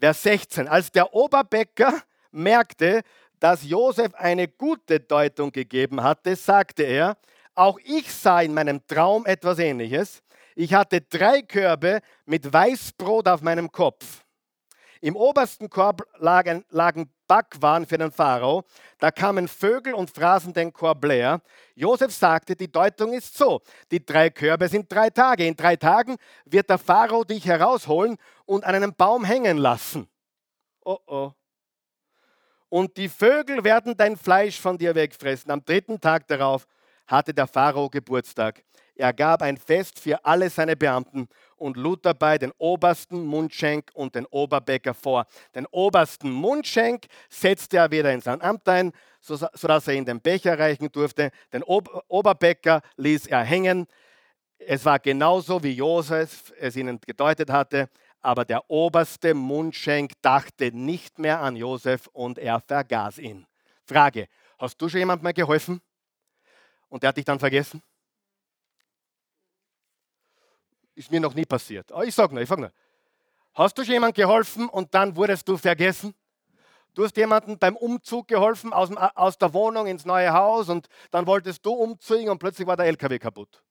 [0.00, 0.68] Vers 16.
[0.68, 3.02] Als der Oberbäcker merkte,
[3.40, 7.16] dass Josef eine gute Deutung gegeben hatte, sagte er,
[7.54, 10.22] auch ich sah in meinem Traum etwas Ähnliches.
[10.54, 14.24] Ich hatte drei Körbe mit Weißbrot auf meinem Kopf.
[15.00, 18.64] Im obersten Korb lagen, lagen Backwaren für den Pharao.
[18.98, 21.40] Da kamen Vögel und fraßen den Korb leer.
[21.76, 23.60] Josef sagte, die Deutung ist so:
[23.92, 25.46] Die drei Körbe sind drei Tage.
[25.46, 30.08] In drei Tagen wird der Pharao dich herausholen und an einem Baum hängen lassen.
[30.84, 31.32] Oh oh
[32.68, 35.50] und die Vögel werden dein Fleisch von dir wegfressen.
[35.50, 36.66] Am dritten Tag darauf
[37.06, 38.62] hatte der Pharao Geburtstag.
[38.94, 44.14] Er gab ein Fest für alle seine Beamten und lud dabei den obersten Mundschenk und
[44.14, 45.26] den Oberbäcker vor.
[45.54, 50.58] Den obersten Mundschenk setzte er wieder in sein Amt ein, sodass er ihn den Becher
[50.58, 51.30] reichen durfte.
[51.52, 53.86] Den Oberbäcker ließ er hängen.
[54.58, 57.88] Es war genauso, wie Josef es ihnen gedeutet hatte
[58.20, 63.46] aber der oberste Mundschenk dachte nicht mehr an Josef und er vergaß ihn.
[63.84, 65.80] Frage, hast du schon jemandem geholfen
[66.88, 67.82] und der hat dich dann vergessen?
[70.98, 71.92] Ist mir noch nie passiert.
[71.92, 72.72] Aber ich sage nur, ich frage nur.
[73.54, 76.14] Hast du schon jemandem geholfen und dann wurdest du vergessen?
[76.94, 80.88] Du hast jemandem beim Umzug geholfen aus, dem, aus der Wohnung ins neue Haus und
[81.10, 83.62] dann wolltest du umziehen und plötzlich war der LKW kaputt.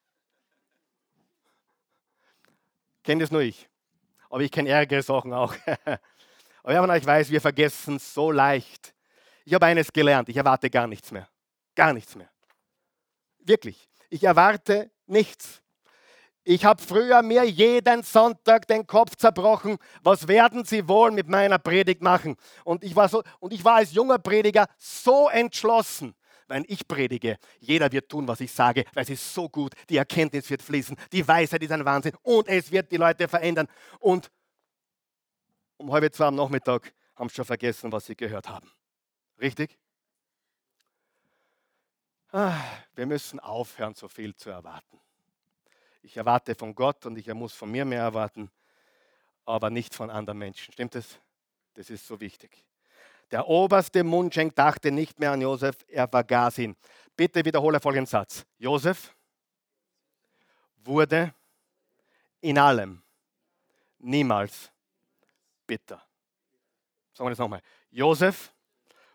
[3.03, 3.69] Kennt es nur ich
[4.29, 5.55] aber ich kenne ärgere Sachen auch.
[6.63, 8.93] aber euch weiß, wir vergessen so leicht.
[9.45, 11.27] Ich habe eines gelernt, ich erwarte gar nichts mehr.
[11.75, 12.29] Gar nichts mehr.
[13.39, 13.89] Wirklich.
[14.09, 15.61] Ich erwarte nichts.
[16.49, 21.59] Ich habe früher mir jeden Sonntag den Kopf zerbrochen, was werden sie wohl mit meiner
[21.59, 22.37] Predigt machen?
[22.63, 26.15] Und ich war, so, und ich war als junger Prediger so entschlossen,
[26.47, 29.97] wenn ich predige, jeder wird tun, was ich sage, weil es ist so gut, die
[29.97, 33.67] Erkenntnis wird fließen, die Weisheit ist ein Wahnsinn und es wird die Leute verändern.
[33.99, 34.31] Und
[35.75, 38.71] um halb zwei am Nachmittag haben sie schon vergessen, was sie gehört haben.
[39.37, 39.77] Richtig?
[42.31, 42.55] Ah,
[42.95, 45.01] wir müssen aufhören, so viel zu erwarten.
[46.07, 48.49] Ich erwarte von Gott und ich muss von mir mehr erwarten.
[49.43, 50.71] aber nicht von anderen Menschen.
[50.71, 51.19] Stimmt das?
[51.73, 52.65] Das ist so wichtig.
[53.29, 56.77] Der oberste Mundschenk dachte nicht mehr an Josef, er vergaß ihn.
[57.15, 58.45] Bitte wiederhole folgenden Satz.
[58.57, 59.13] Josef
[60.77, 61.33] wurde
[62.39, 63.01] in allem
[63.99, 64.71] niemals
[65.65, 66.01] bitter.
[67.13, 67.61] Sagen wir das nochmal.
[67.91, 68.53] Josef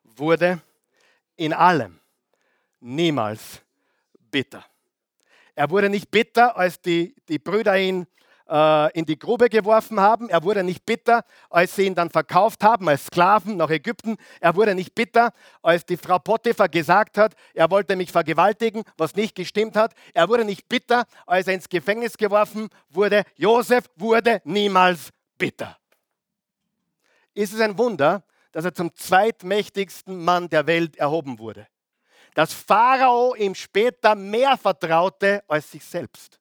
[0.03, 0.61] wurde
[1.37, 1.99] in allem
[2.81, 3.63] niemals
[4.31, 4.65] bitter.
[5.55, 8.07] Er wurde nicht bitter, als die, die Brüder ihn
[8.49, 10.29] äh, in die Grube geworfen haben.
[10.29, 14.17] Er wurde nicht bitter, als sie ihn dann verkauft haben als Sklaven nach Ägypten.
[14.41, 19.15] Er wurde nicht bitter, als die Frau Potiphar gesagt hat, er wollte mich vergewaltigen, was
[19.15, 19.95] nicht gestimmt hat.
[20.15, 23.25] Er wurde nicht bitter, als er ins Gefängnis geworfen wurde.
[23.37, 25.79] Josef wurde niemals bitter.
[27.35, 31.67] Ist es ein Wunder, dass er zum zweitmächtigsten Mann der Welt erhoben wurde?
[32.35, 36.41] Dass Pharao ihm später mehr vertraute als sich selbst.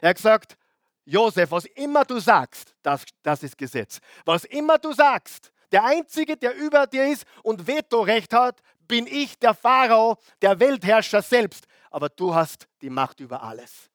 [0.00, 0.56] Er hat gesagt,
[1.04, 3.98] Josef, was immer du sagst, das, das ist Gesetz.
[4.24, 9.38] Was immer du sagst, der Einzige, der über dir ist und Vetorecht hat, bin ich,
[9.38, 11.66] der Pharao, der Weltherrscher selbst.
[11.90, 13.90] Aber du hast die Macht über alles.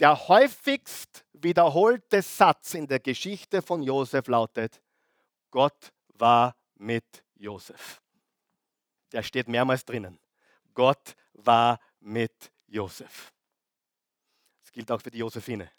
[0.00, 4.80] Der häufigst wiederholte Satz in der Geschichte von Josef lautet,
[5.50, 8.02] Gott war mit Josef.
[9.12, 10.18] Der steht mehrmals drinnen.
[10.74, 13.32] Gott war mit Josef
[14.76, 15.70] gilt auch für die Josephine.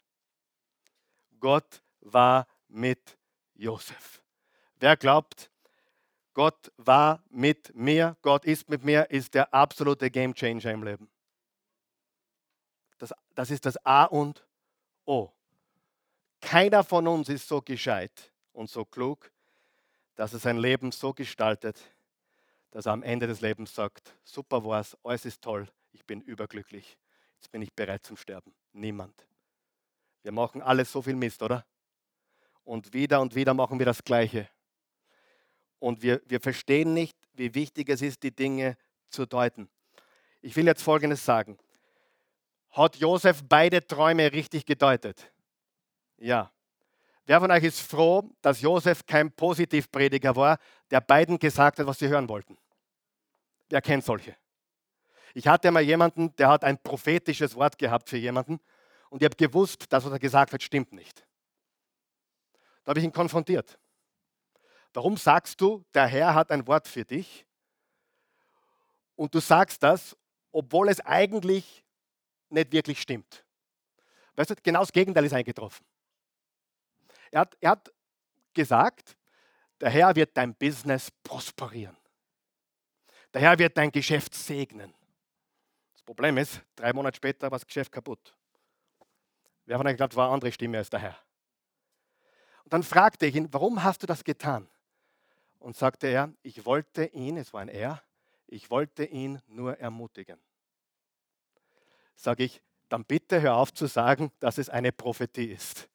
[1.38, 3.16] Gott war mit
[3.54, 4.20] Josef.
[4.74, 5.52] Wer glaubt,
[6.34, 11.08] Gott war mit mir, Gott ist mit mir, ist der absolute Game Changer im Leben.
[12.98, 14.44] Das, das ist das A und
[15.06, 15.30] O.
[16.40, 19.30] Keiner von uns ist so gescheit und so klug,
[20.16, 21.80] dass er sein Leben so gestaltet,
[22.70, 26.98] dass er am Ende des Lebens sagt, super war's, alles ist toll, ich bin überglücklich,
[27.36, 28.54] jetzt bin ich bereit zum Sterben.
[28.72, 29.26] Niemand.
[30.22, 31.64] Wir machen alles so viel Mist, oder?
[32.64, 34.48] Und wieder und wieder machen wir das Gleiche.
[35.78, 38.76] Und wir, wir verstehen nicht, wie wichtig es ist, die Dinge
[39.08, 39.70] zu deuten.
[40.40, 41.56] Ich will jetzt Folgendes sagen.
[42.70, 45.32] Hat Josef beide Träume richtig gedeutet?
[46.18, 46.52] Ja.
[47.28, 50.58] Wer von euch ist froh, dass Josef kein Positivprediger war,
[50.90, 52.56] der beiden gesagt hat, was sie hören wollten?
[53.68, 54.34] Wer kennt solche?
[55.34, 58.58] Ich hatte mal jemanden, der hat ein prophetisches Wort gehabt für jemanden
[59.10, 61.22] und ich habe gewusst, dass was er gesagt hat, stimmt nicht.
[62.84, 63.78] Da habe ich ihn konfrontiert.
[64.94, 67.44] Warum sagst du, der Herr hat ein Wort für dich
[69.16, 70.16] und du sagst das,
[70.50, 71.84] obwohl es eigentlich
[72.48, 73.44] nicht wirklich stimmt?
[74.34, 75.84] Weißt du, genau das Gegenteil ist eingetroffen.
[77.30, 77.92] Er hat, er hat
[78.54, 79.16] gesagt,
[79.80, 81.96] der Herr wird dein Business prosperieren.
[83.34, 84.94] Der Herr wird dein Geschäft segnen.
[86.08, 88.34] Problem ist, drei Monate später war das Geschäft kaputt.
[89.66, 91.18] Wer von euch glaubt, war eine andere Stimme als der Herr?
[92.64, 94.70] Und dann fragte ich ihn, warum hast du das getan?
[95.58, 98.02] Und sagte er, ich wollte ihn, es war ein Er,
[98.46, 100.40] ich wollte ihn nur ermutigen.
[102.16, 105.90] Sage ich, dann bitte hör auf zu sagen, dass es eine Prophetie ist.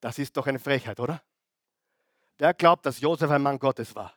[0.00, 1.22] Das ist doch eine Frechheit, oder?
[2.38, 4.14] Wer glaubt, dass Josef ein Mann Gottes war?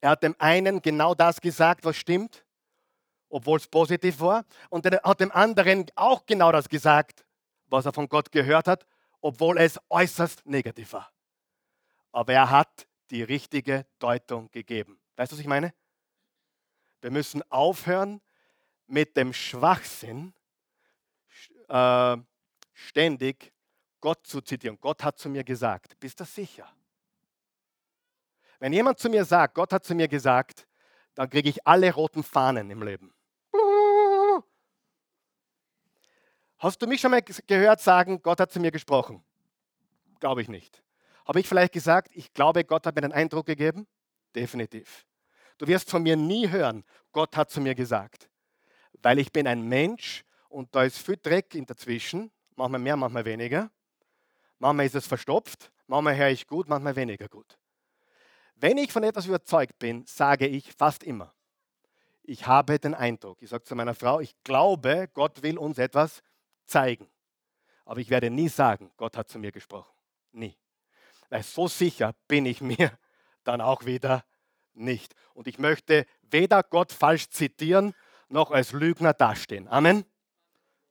[0.00, 2.44] Er hat dem einen genau das gesagt, was stimmt,
[3.30, 4.44] obwohl es positiv war.
[4.68, 7.24] Und er hat dem anderen auch genau das gesagt,
[7.68, 8.86] was er von Gott gehört hat,
[9.22, 11.10] obwohl es äußerst negativ war.
[12.12, 15.00] Aber er hat die richtige Deutung gegeben.
[15.16, 15.72] Weißt du, was ich meine?
[17.00, 18.20] Wir müssen aufhören
[18.86, 20.34] mit dem Schwachsinn,
[21.68, 22.16] äh,
[22.74, 23.53] ständig
[24.04, 24.76] Gott zu zitieren.
[24.82, 26.70] Gott hat zu mir gesagt, bist du sicher?
[28.58, 30.66] Wenn jemand zu mir sagt, Gott hat zu mir gesagt,
[31.14, 33.14] dann kriege ich alle roten Fahnen im Leben.
[36.58, 39.24] Hast du mich schon mal gehört sagen, Gott hat zu mir gesprochen?
[40.20, 40.82] Glaube ich nicht.
[41.26, 43.86] Habe ich vielleicht gesagt, ich glaube, Gott hat mir einen Eindruck gegeben?
[44.34, 45.06] Definitiv.
[45.56, 48.28] Du wirst von mir nie hören, Gott hat zu mir gesagt.
[49.00, 53.24] Weil ich bin ein Mensch und da ist viel Dreck in dazwischen, manchmal mehr, manchmal
[53.24, 53.70] weniger.
[54.58, 57.58] Manchmal ist es verstopft, manchmal höre ich gut, manchmal weniger gut.
[58.56, 61.34] Wenn ich von etwas überzeugt bin, sage ich fast immer,
[62.22, 66.22] ich habe den Eindruck, ich sage zu meiner Frau, ich glaube, Gott will uns etwas
[66.64, 67.10] zeigen.
[67.84, 69.92] Aber ich werde nie sagen, Gott hat zu mir gesprochen.
[70.32, 70.56] Nie.
[71.28, 72.98] Weil so sicher bin ich mir
[73.42, 74.24] dann auch wieder
[74.72, 75.14] nicht.
[75.34, 77.94] Und ich möchte weder Gott falsch zitieren,
[78.28, 79.68] noch als Lügner dastehen.
[79.68, 80.04] Amen.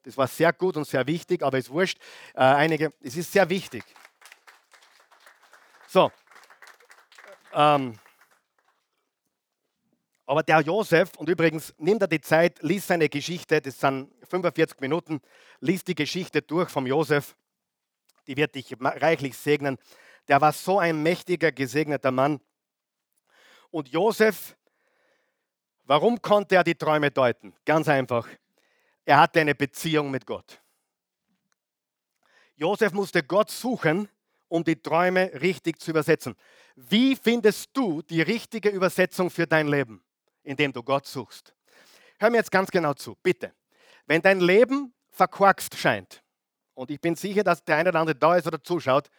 [0.04, 1.97] Das war sehr gut und sehr wichtig, aber es ist wurscht.
[2.34, 3.84] Äh, einige, es ist sehr wichtig.
[5.88, 6.12] So.
[7.54, 7.97] Ähm,
[10.26, 14.80] aber der Josef, und übrigens, nimm dir die Zeit, lies seine Geschichte, das sind 45
[14.80, 15.22] Minuten,
[15.60, 17.36] lies die Geschichte durch vom Josef.
[18.28, 19.78] Die wird dich reichlich segnen.
[20.28, 22.39] Der war so ein mächtiger, gesegneter Mann.
[23.70, 24.56] Und Josef,
[25.84, 27.54] warum konnte er die Träume deuten?
[27.66, 28.28] Ganz einfach.
[29.06, 30.62] Er hatte eine Beziehung mit Gott.
[32.56, 34.08] Josef musste Gott suchen,
[34.47, 36.36] um die Träume richtig zu übersetzen.
[36.76, 40.04] Wie findest du die richtige Übersetzung für dein Leben,
[40.43, 41.54] indem du Gott suchst?
[42.20, 43.54] Hör mir jetzt ganz genau zu, bitte.
[44.06, 46.24] Wenn dein Leben verkorkst scheint,
[46.76, 49.10] und ich bin sicher, dass der eine oder andere da ist oder zuschaut,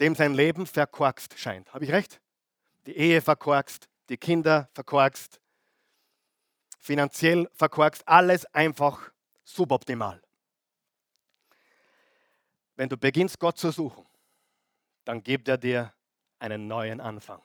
[0.00, 1.72] dem sein Leben verkorkst scheint.
[1.72, 2.20] Habe ich recht?
[2.86, 5.40] Die Ehe verkorkst, die Kinder verkorkst,
[6.78, 9.13] finanziell verkorkst, alles einfach
[9.44, 10.20] suboptimal.
[12.76, 14.04] Wenn du beginnst, Gott zu suchen,
[15.04, 15.92] dann gibt er dir
[16.38, 17.40] einen neuen Anfang.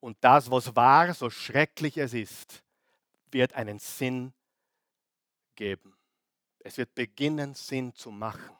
[0.00, 2.62] Und das, was war, so schrecklich es ist,
[3.30, 4.32] wird einen Sinn
[5.54, 5.96] geben.
[6.58, 8.56] Es wird beginnen, Sinn zu machen.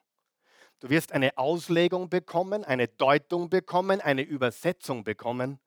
[0.80, 5.60] Du wirst eine Auslegung bekommen, eine Deutung bekommen, eine Übersetzung bekommen,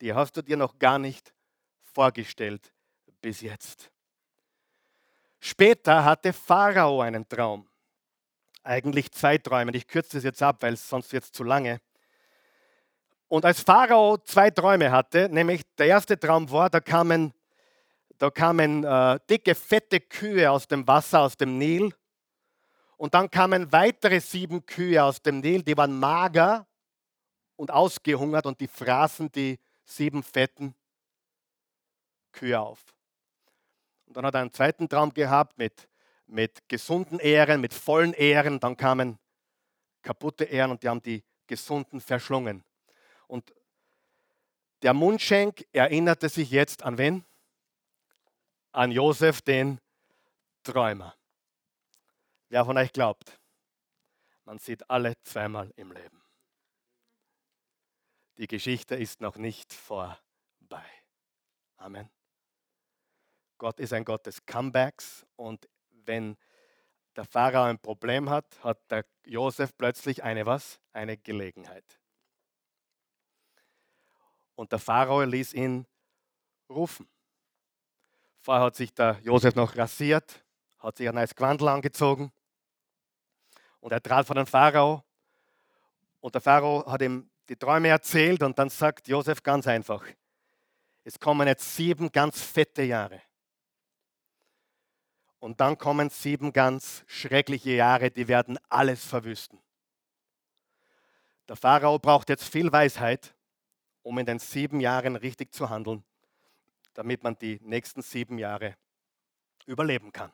[0.00, 1.32] die hast du dir noch gar nicht
[1.82, 2.72] vorgestellt
[3.20, 3.90] bis jetzt.
[5.40, 7.68] Später hatte Pharao einen Traum.
[8.62, 9.72] Eigentlich zwei Träume.
[9.74, 11.80] Ich kürze das jetzt ab, weil es sonst jetzt zu lange.
[13.28, 17.32] Und als Pharao zwei Träume hatte, nämlich der erste Traum war, da kamen,
[18.18, 21.94] da kamen äh, dicke, fette Kühe aus dem Wasser, aus dem Nil.
[22.96, 26.66] Und dann kamen weitere sieben Kühe aus dem Nil, die waren mager
[27.56, 30.74] und ausgehungert und die fraßen die sieben fetten
[32.32, 32.82] Kühe auf.
[34.08, 35.86] Und dann hat er einen zweiten Traum gehabt mit,
[36.26, 38.58] mit gesunden Ähren, mit vollen Ähren.
[38.58, 39.18] Dann kamen
[40.02, 42.64] kaputte Ähren und die haben die gesunden verschlungen.
[43.26, 43.54] Und
[44.82, 47.24] der Mundschenk erinnerte sich jetzt an wen?
[48.72, 49.78] An Josef, den
[50.62, 51.14] Träumer.
[52.48, 53.38] Wer von euch glaubt,
[54.44, 56.22] man sieht alle zweimal im Leben.
[58.38, 60.16] Die Geschichte ist noch nicht vorbei.
[61.76, 62.08] Amen.
[63.58, 66.36] Gott ist ein Gott des Comebacks und wenn
[67.16, 70.80] der Pharao ein Problem hat, hat der Josef plötzlich eine was?
[70.92, 71.84] Eine Gelegenheit.
[74.54, 75.86] Und der Pharao ließ ihn
[76.70, 77.08] rufen.
[78.40, 80.44] Vorher hat sich der Josef noch rasiert,
[80.78, 82.32] hat sich ein neues Quandel angezogen
[83.80, 85.02] und er trat vor den Pharao
[86.20, 90.04] und der Pharao hat ihm die Träume erzählt und dann sagt Josef ganz einfach,
[91.02, 93.22] es kommen jetzt sieben ganz fette Jahre.
[95.40, 99.60] Und dann kommen sieben ganz schreckliche Jahre, die werden alles verwüsten.
[101.48, 103.34] Der Pharao braucht jetzt viel Weisheit,
[104.02, 106.04] um in den sieben Jahren richtig zu handeln,
[106.94, 108.76] damit man die nächsten sieben Jahre
[109.66, 110.32] überleben kann.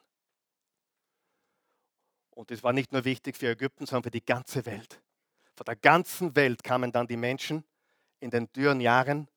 [2.30, 5.00] Und das war nicht nur wichtig für Ägypten, sondern für die ganze Welt.
[5.54, 7.64] Von der ganzen Welt kamen dann die Menschen
[8.18, 9.28] in den dürren Jahren,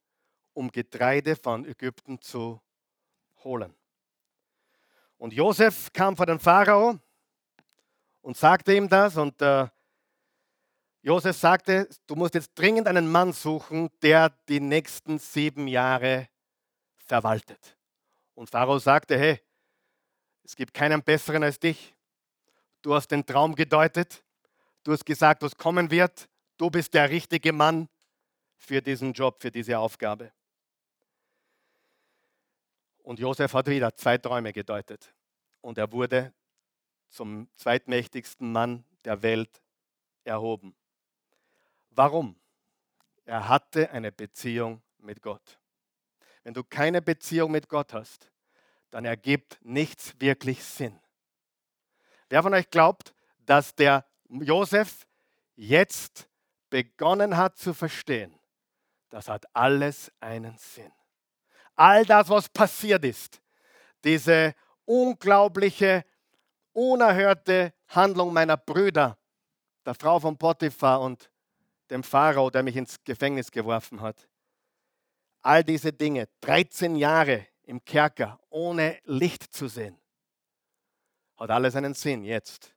[0.53, 2.59] um Getreide von Ägypten zu
[3.43, 3.76] holen.
[5.17, 6.99] Und Josef kam vor den Pharao
[8.21, 9.17] und sagte ihm das.
[9.17, 9.67] Und äh,
[11.01, 16.29] Josef sagte, du musst jetzt dringend einen Mann suchen, der die nächsten sieben Jahre
[16.97, 17.77] verwaltet.
[18.35, 19.41] Und Pharao sagte, hey,
[20.43, 21.95] es gibt keinen besseren als dich.
[22.81, 24.23] Du hast den Traum gedeutet.
[24.83, 26.29] Du hast gesagt, was kommen wird.
[26.57, 27.89] Du bist der richtige Mann
[28.55, 30.31] für diesen Job, für diese Aufgabe.
[33.07, 35.15] Und Josef hat wieder zwei Träume gedeutet.
[35.61, 36.33] Und er wurde
[37.07, 39.61] zum zweitmächtigsten Mann der Welt
[40.25, 40.75] erhoben.
[41.91, 42.37] Warum?
[43.23, 45.57] Er hatte eine Beziehung mit Gott.
[46.43, 48.29] Wenn du keine Beziehung mit Gott hast,
[48.89, 50.99] dann ergibt nichts wirklich Sinn.
[52.27, 55.07] Wer von euch glaubt, dass der Josef
[55.55, 56.27] jetzt
[56.69, 58.37] begonnen hat zu verstehen,
[59.07, 60.91] das hat alles einen Sinn
[61.77, 63.41] all das, was passiert ist,
[64.03, 64.53] diese
[64.85, 66.03] unglaubliche,
[66.73, 69.17] unerhörte Handlung meiner Brüder,
[69.85, 71.31] der Frau von Potiphar und
[71.89, 74.27] dem Pharao, der mich ins Gefängnis geworfen hat.
[75.41, 79.97] All diese Dinge, 13 Jahre im Kerker, ohne Licht zu sehen,
[81.37, 82.73] hat alles einen Sinn jetzt.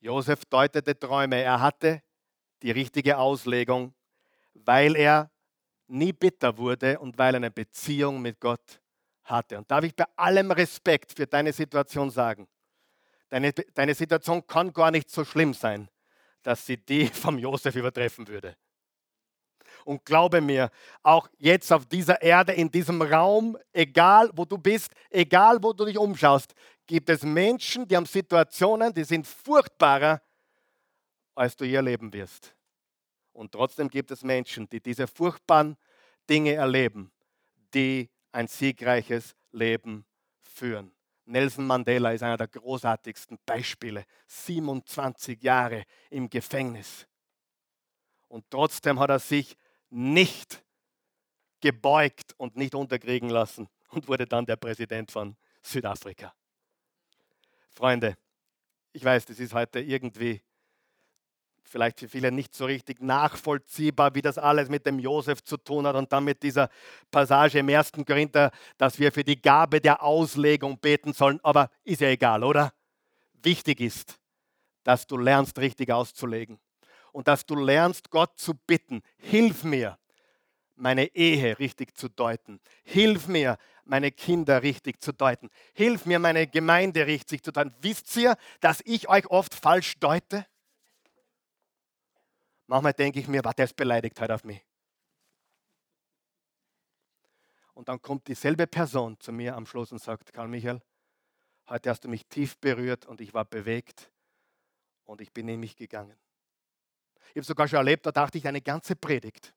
[0.00, 2.02] Josef deutete Träume, er hatte
[2.62, 3.94] die richtige Auslegung,
[4.54, 5.31] weil er
[5.92, 8.80] nie bitter wurde und weil er eine Beziehung mit Gott
[9.24, 9.58] hatte.
[9.58, 12.48] Und darf ich bei allem Respekt für deine Situation sagen,
[13.28, 15.88] deine, deine Situation kann gar nicht so schlimm sein,
[16.42, 18.56] dass sie die vom Josef übertreffen würde.
[19.84, 20.70] Und glaube mir,
[21.02, 25.84] auch jetzt auf dieser Erde, in diesem Raum, egal wo du bist, egal wo du
[25.84, 26.54] dich umschaust,
[26.86, 30.20] gibt es Menschen, die haben Situationen, die sind furchtbarer
[31.34, 32.54] als du je erleben wirst.
[33.42, 35.76] Und trotzdem gibt es Menschen, die diese furchtbaren
[36.30, 37.10] Dinge erleben,
[37.74, 40.06] die ein siegreiches Leben
[40.40, 40.92] führen.
[41.24, 44.04] Nelson Mandela ist einer der großartigsten Beispiele.
[44.28, 47.08] 27 Jahre im Gefängnis.
[48.28, 49.56] Und trotzdem hat er sich
[49.90, 50.62] nicht
[51.60, 56.32] gebeugt und nicht unterkriegen lassen und wurde dann der Präsident von Südafrika.
[57.70, 58.16] Freunde,
[58.92, 60.40] ich weiß, das ist heute irgendwie
[61.68, 65.86] vielleicht für viele nicht so richtig nachvollziehbar, wie das alles mit dem Josef zu tun
[65.86, 66.68] hat und dann mit dieser
[67.10, 67.92] Passage im 1.
[68.06, 71.40] Korinther, dass wir für die Gabe der Auslegung beten sollen.
[71.42, 72.72] Aber ist ja egal, oder?
[73.42, 74.18] Wichtig ist,
[74.84, 76.58] dass du lernst, richtig auszulegen
[77.12, 79.02] und dass du lernst, Gott zu bitten.
[79.16, 79.98] Hilf mir,
[80.74, 82.60] meine Ehe richtig zu deuten.
[82.84, 85.50] Hilf mir, meine Kinder richtig zu deuten.
[85.74, 87.74] Hilf mir, meine Gemeinde richtig zu deuten.
[87.80, 90.46] Wisst ihr, dass ich euch oft falsch deute?
[92.66, 94.64] Manchmal denke ich mir, war der ist beleidigt heute auf mich.
[97.74, 100.80] Und dann kommt dieselbe Person zu mir am Schluss und sagt, Karl Michael,
[101.68, 104.10] heute hast du mich tief berührt und ich war bewegt
[105.04, 106.16] und ich bin in mich gegangen.
[107.30, 109.54] Ich habe sogar schon erlebt, da dachte ich eine ganze Predigt,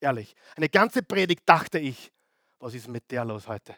[0.00, 2.12] ehrlich, eine ganze Predigt dachte ich,
[2.60, 3.76] was ist mit der los heute?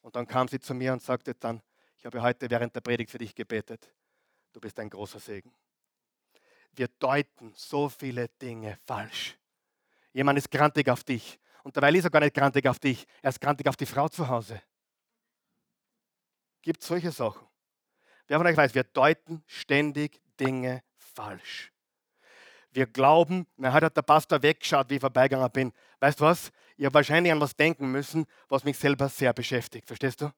[0.00, 1.60] Und dann kam sie zu mir und sagte dann,
[1.98, 3.92] ich habe heute während der Predigt für dich gebetet.
[4.52, 5.52] Du bist ein großer Segen
[6.72, 9.36] wir deuten so viele Dinge falsch.
[10.12, 13.30] Jemand ist grantig auf dich und dabei ist er gar nicht grantig auf dich, er
[13.30, 14.60] ist grantig auf die Frau zu Hause.
[16.62, 17.46] Gibt solche Sachen.
[18.26, 21.72] Wer von euch weiß, wir deuten ständig Dinge falsch.
[22.72, 25.72] Wir glauben, na, heute hat der Pastor weggeschaut, wie ich vorbeigegangen bin.
[25.98, 26.52] Weißt du was?
[26.76, 29.86] Ich habe wahrscheinlich an was denken müssen, was mich selber sehr beschäftigt.
[29.86, 30.32] Verstehst du?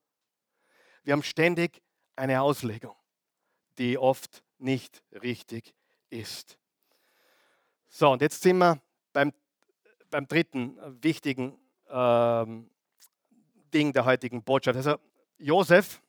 [1.05, 1.83] Wir haben ständig
[2.17, 2.97] eine Auslegung,
[3.79, 5.75] die oft nicht richtig
[6.13, 6.59] ist.
[7.89, 8.81] So, und jetzt sind wir
[9.13, 9.33] beim,
[10.11, 11.59] beim dritten wichtigen
[11.89, 12.71] ähm,
[13.73, 14.77] Ding der heutigen Botschaft.
[14.77, 14.97] Also
[15.39, 16.01] Josef,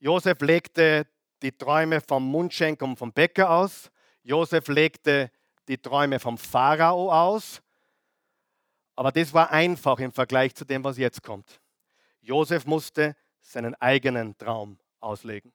[0.00, 1.06] Josef legte
[1.42, 3.90] die Träume vom Mundschenk und vom Bäcker aus.
[4.22, 5.30] Josef legte
[5.68, 7.62] die Träume vom Pharao aus.
[8.96, 11.60] Aber das war einfach im Vergleich zu dem, was jetzt kommt.
[12.20, 15.52] Josef musste seinen eigenen Traum auslegen.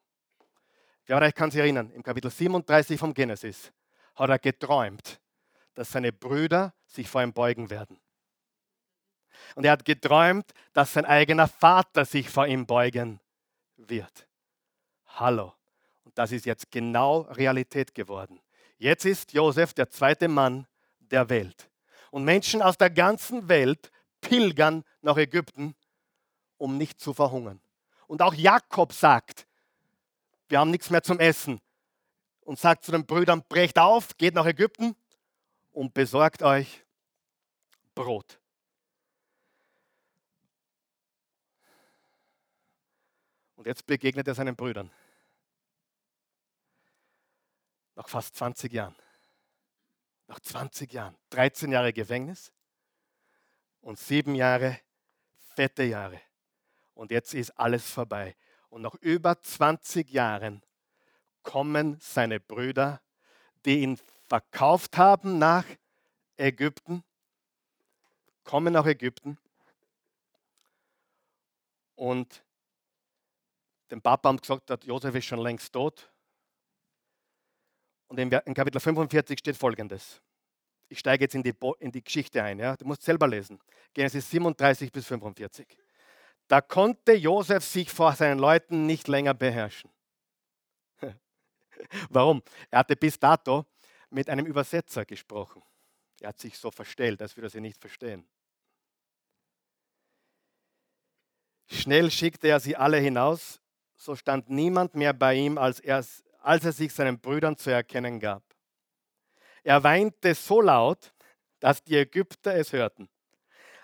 [1.09, 3.71] Euch kann sich erinnern, im Kapitel 37 vom Genesis
[4.15, 5.19] hat er geträumt,
[5.73, 7.99] dass seine Brüder sich vor ihm beugen werden.
[9.55, 13.19] Und er hat geträumt, dass sein eigener Vater sich vor ihm beugen
[13.75, 14.27] wird.
[15.07, 15.53] Hallo.
[16.05, 18.39] Und das ist jetzt genau Realität geworden.
[18.77, 20.67] Jetzt ist Josef der zweite Mann
[20.99, 21.69] der Welt.
[22.11, 23.91] Und Menschen aus der ganzen Welt
[24.21, 25.75] pilgern nach Ägypten,
[26.57, 27.61] um nicht zu verhungern.
[28.07, 29.47] Und auch Jakob sagt,
[30.53, 31.59] wir haben nichts mehr zum Essen.
[32.41, 34.95] Und sagt zu den Brüdern, brecht auf, geht nach Ägypten
[35.71, 36.85] und besorgt euch
[37.95, 38.39] Brot.
[43.55, 44.91] Und jetzt begegnet er seinen Brüdern.
[47.95, 48.95] Nach fast 20 Jahren.
[50.27, 51.17] Nach 20 Jahren.
[51.31, 52.53] 13 Jahre Gefängnis
[53.81, 54.79] und sieben Jahre
[55.55, 56.21] fette Jahre.
[56.93, 58.35] Und jetzt ist alles vorbei.
[58.73, 60.63] Und nach über 20 Jahren
[61.43, 63.03] kommen seine Brüder,
[63.65, 65.63] die ihn verkauft haben nach
[66.37, 67.03] Ägypten,
[68.43, 69.37] kommen nach Ägypten
[71.93, 72.43] und
[73.91, 76.11] dem Papa haben gesagt, dass Josef ist schon längst tot.
[78.07, 80.19] Und in Kapitel 45 steht folgendes.
[80.89, 82.57] Ich steige jetzt in die, in die Geschichte ein.
[82.57, 82.75] Ja?
[82.75, 83.59] Du musst selber lesen.
[83.93, 85.77] Genesis 37 bis 45.
[86.47, 89.89] Da konnte Josef sich vor seinen Leuten nicht länger beherrschen.
[92.09, 92.43] Warum?
[92.69, 93.65] Er hatte bis dato
[94.09, 95.63] mit einem Übersetzer gesprochen.
[96.21, 98.27] Er hat sich so verstellt, als würde er sie nicht verstehen.
[101.69, 103.59] Schnell schickte er sie alle hinaus,
[103.95, 106.05] so stand niemand mehr bei ihm, als er,
[106.39, 108.43] als er sich seinen Brüdern zu erkennen gab.
[109.63, 111.13] Er weinte so laut,
[111.59, 113.09] dass die Ägypter es hörten.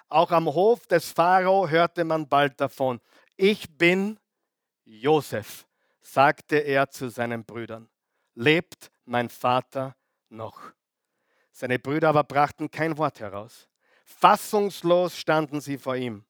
[0.09, 2.99] Auch am Hof des Pharao hörte man bald davon.
[3.37, 4.19] Ich bin
[4.83, 5.67] Josef,
[6.01, 7.87] sagte er zu seinen Brüdern.
[8.33, 9.95] Lebt mein Vater
[10.29, 10.59] noch?
[11.51, 13.67] Seine Brüder aber brachten kein Wort heraus.
[14.03, 16.25] Fassungslos standen sie vor ihm.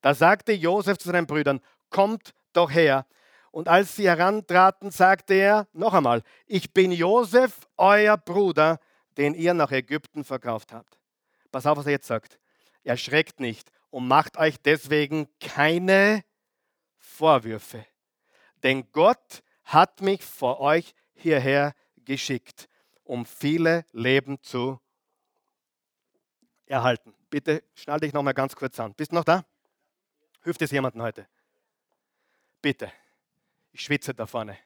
[0.00, 3.06] Da sagte Josef zu seinen Brüdern, kommt doch her.
[3.52, 8.80] Und als sie herantraten, sagte er noch einmal, ich bin Josef, euer Bruder,
[9.16, 10.98] den ihr nach Ägypten verkauft habt.
[11.52, 12.38] Pass auf, was er jetzt sagt
[12.84, 16.24] erschreckt nicht und macht euch deswegen keine
[16.96, 17.86] Vorwürfe.
[18.62, 22.68] Denn Gott hat mich vor euch hierher geschickt,
[23.04, 24.80] um viele Leben zu
[26.66, 27.14] erhalten.
[27.30, 28.94] Bitte schnall dich noch mal ganz kurz an.
[28.94, 29.44] Bist du noch da?
[30.42, 31.26] Hilft es jemandem heute?
[32.62, 32.90] Bitte.
[33.72, 34.58] Ich schwitze da vorne.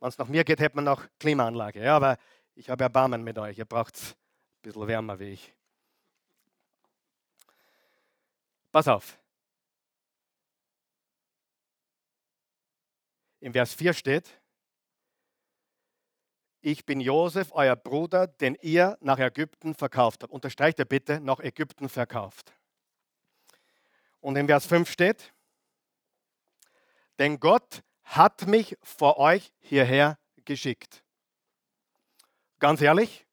[0.00, 1.82] Wenn es nach mir geht, hätte man noch Klimaanlage.
[1.82, 2.18] Ja, aber
[2.54, 3.58] ich habe Erbarmen mit euch.
[3.58, 5.55] Ihr braucht es ein bisschen wärmer wie ich.
[8.76, 9.18] Pass auf.
[13.40, 14.38] Im Vers 4 steht,
[16.60, 20.30] ich bin Josef, euer Bruder, den ihr nach Ägypten verkauft habt.
[20.30, 22.52] Unterstreicht er bitte, nach Ägypten verkauft.
[24.20, 25.32] Und im Vers 5 steht,
[27.18, 31.02] denn Gott hat mich vor euch hierher geschickt.
[32.58, 33.26] Ganz ehrlich,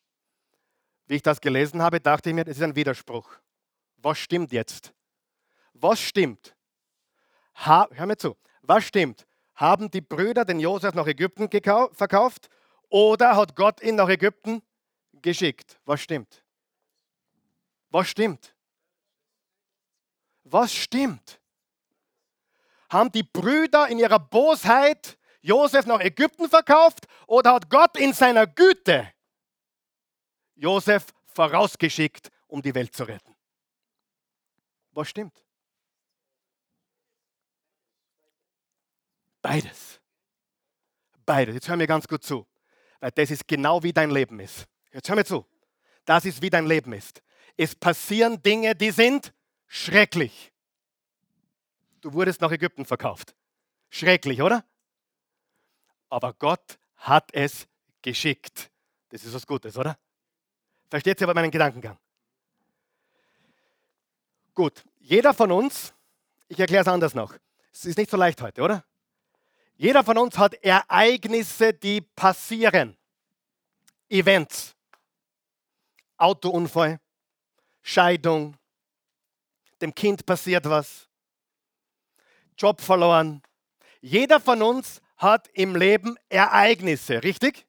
[1.08, 3.30] wie ich das gelesen habe, dachte ich mir, das ist ein Widerspruch.
[3.98, 4.94] Was stimmt jetzt?
[5.74, 6.56] Was stimmt?
[7.56, 8.36] Ha, hör mir zu.
[8.62, 9.26] Was stimmt?
[9.56, 11.50] Haben die Brüder den Josef nach Ägypten
[11.94, 12.50] verkauft
[12.90, 14.62] oder hat Gott ihn nach Ägypten
[15.14, 15.80] geschickt?
[15.86, 16.44] Was stimmt?
[17.90, 18.56] Was stimmt?
[20.44, 21.40] Was stimmt?
[22.90, 28.48] Haben die Brüder in ihrer Bosheit Josef nach Ägypten verkauft oder hat Gott in seiner
[28.48, 29.12] Güte
[30.56, 33.36] Josef vorausgeschickt, um die Welt zu retten?
[34.92, 35.44] Was stimmt?
[39.44, 40.02] Beides.
[41.24, 41.54] Beides.
[41.54, 42.48] Jetzt hör mir ganz gut zu,
[43.00, 44.66] weil das ist genau wie dein Leben ist.
[44.92, 45.46] Jetzt hör mir zu.
[46.06, 47.22] Das ist wie dein Leben ist.
[47.56, 49.32] Es passieren Dinge, die sind
[49.68, 50.54] schrecklich
[52.04, 53.36] du wurdest nach Ägypten verkauft.
[53.90, 54.64] Schrecklich, oder?
[56.10, 57.68] Aber Gott hat es
[58.02, 58.70] geschickt.
[59.10, 59.98] Das ist was Gutes, oder?
[60.90, 61.98] Versteht ihr aber meinen Gedankengang?
[64.54, 65.94] Gut, jeder von uns,
[66.48, 67.34] ich erkläre es anders noch,
[67.72, 68.86] es ist nicht so leicht heute, oder?
[69.76, 72.98] Jeder von uns hat Ereignisse, die passieren.
[74.10, 74.76] Events.
[76.18, 77.00] Autounfall,
[77.82, 78.56] Scheidung,
[79.82, 81.10] dem Kind passiert was,
[82.58, 83.42] Job verloren.
[84.00, 87.66] Jeder von uns hat im Leben Ereignisse, richtig?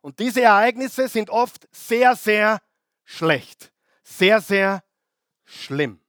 [0.00, 2.60] Und diese Ereignisse sind oft sehr, sehr
[3.04, 3.72] schlecht,
[4.04, 4.84] sehr, sehr
[5.44, 6.00] schlimm.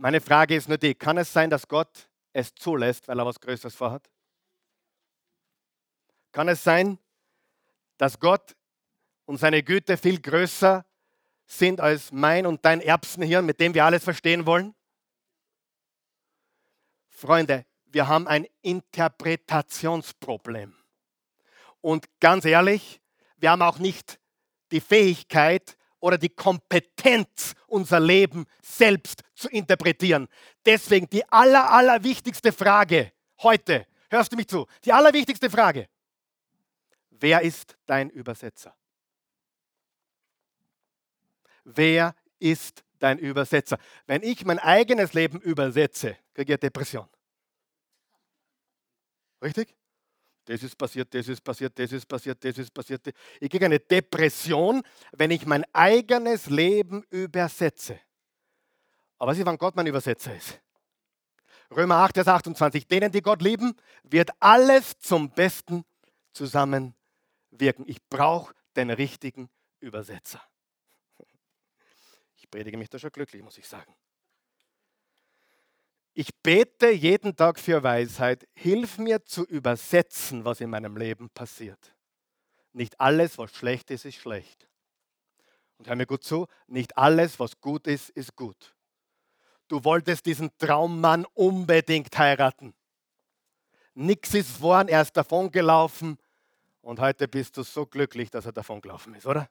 [0.00, 3.40] Meine Frage ist nur die, kann es sein, dass Gott es zulässt, weil er was
[3.40, 4.08] Größeres vorhat?
[6.30, 7.00] Kann es sein,
[7.96, 8.54] dass Gott
[9.24, 10.86] und seine Güte viel größer
[11.46, 14.72] sind als mein und dein Erbsenhirn, mit dem wir alles verstehen wollen?
[17.08, 20.76] Freunde, wir haben ein Interpretationsproblem.
[21.80, 23.00] Und ganz ehrlich,
[23.36, 24.20] wir haben auch nicht
[24.70, 30.28] die Fähigkeit oder die Kompetenz, unser Leben selbst zu interpretieren.
[30.64, 35.88] Deswegen die aller, aller wichtigste Frage heute, hörst du mich zu, die allerwichtigste Frage,
[37.10, 38.74] wer ist dein Übersetzer?
[41.76, 43.78] wer ist dein Übersetzer?
[44.06, 47.08] Wenn ich mein eigenes Leben übersetze, kriege ich Depression.
[49.42, 49.76] Richtig?
[50.48, 53.06] Das ist passiert, das ist passiert, das ist passiert, das ist passiert.
[53.38, 54.82] Ich kriege eine Depression,
[55.12, 58.00] wenn ich mein eigenes Leben übersetze.
[59.18, 60.58] Aber was ist, wenn Gott mein Übersetzer ist?
[61.70, 62.86] Römer 8, Vers 28.
[62.86, 63.74] Denen, die Gott lieben,
[64.04, 65.84] wird alles zum Besten
[66.32, 67.84] zusammenwirken.
[67.86, 70.40] Ich brauche den richtigen Übersetzer.
[72.36, 73.94] Ich predige mich da schon glücklich, muss ich sagen.
[76.20, 78.48] Ich bete jeden Tag für Weisheit.
[78.52, 81.94] Hilf mir zu übersetzen, was in meinem Leben passiert.
[82.72, 84.68] Nicht alles, was schlecht ist, ist schlecht.
[85.76, 88.74] Und hör mir gut zu, nicht alles, was gut ist, ist gut.
[89.68, 92.74] Du wolltest diesen Traummann unbedingt heiraten.
[93.94, 96.18] Nix ist vorn, er ist davongelaufen
[96.80, 99.48] und heute bist du so glücklich, dass er davongelaufen ist, oder?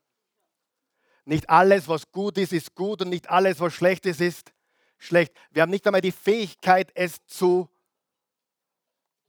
[1.24, 4.52] Nicht alles, was gut ist, ist gut und nicht alles, was schlecht ist, ist
[4.98, 5.34] schlecht.
[5.52, 7.70] Wir haben nicht einmal die Fähigkeit, es zu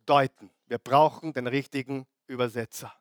[0.07, 0.51] deuten.
[0.67, 2.93] Wir brauchen den richtigen Übersetzer.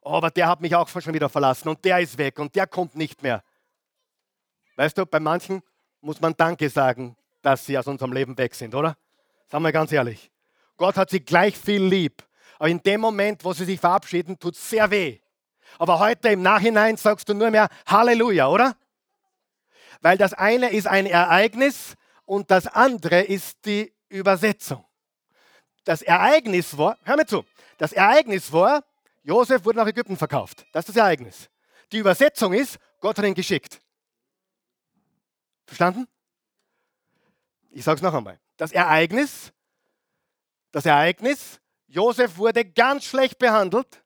[0.00, 2.66] Oh, aber der hat mich auch schon wieder verlassen und der ist weg und der
[2.66, 3.42] kommt nicht mehr.
[4.76, 5.62] Weißt du, bei manchen
[6.00, 8.96] muss man Danke sagen, dass sie aus unserem Leben weg sind, oder?
[9.48, 10.30] Sagen wir ganz ehrlich.
[10.76, 12.22] Gott hat sie gleich viel lieb.
[12.58, 15.18] Aber in dem Moment, wo sie sich verabschieden, tut es sehr weh.
[15.78, 18.76] Aber heute im Nachhinein sagst du nur mehr Halleluja, oder?
[20.00, 21.94] Weil das eine ist ein Ereignis
[22.24, 24.84] und das andere ist die Übersetzung.
[25.84, 27.44] Das Ereignis war, hör mir zu,
[27.78, 28.84] das Ereignis war,
[29.22, 30.66] Josef wurde nach Ägypten verkauft.
[30.72, 31.48] Das ist das Ereignis.
[31.92, 33.80] Die Übersetzung ist, Gott hat ihn geschickt.
[35.66, 36.06] Verstanden?
[37.70, 38.38] Ich sage es noch einmal.
[38.56, 39.52] Das Ereignis,
[40.72, 44.04] Das Ereignis, Josef wurde ganz schlecht behandelt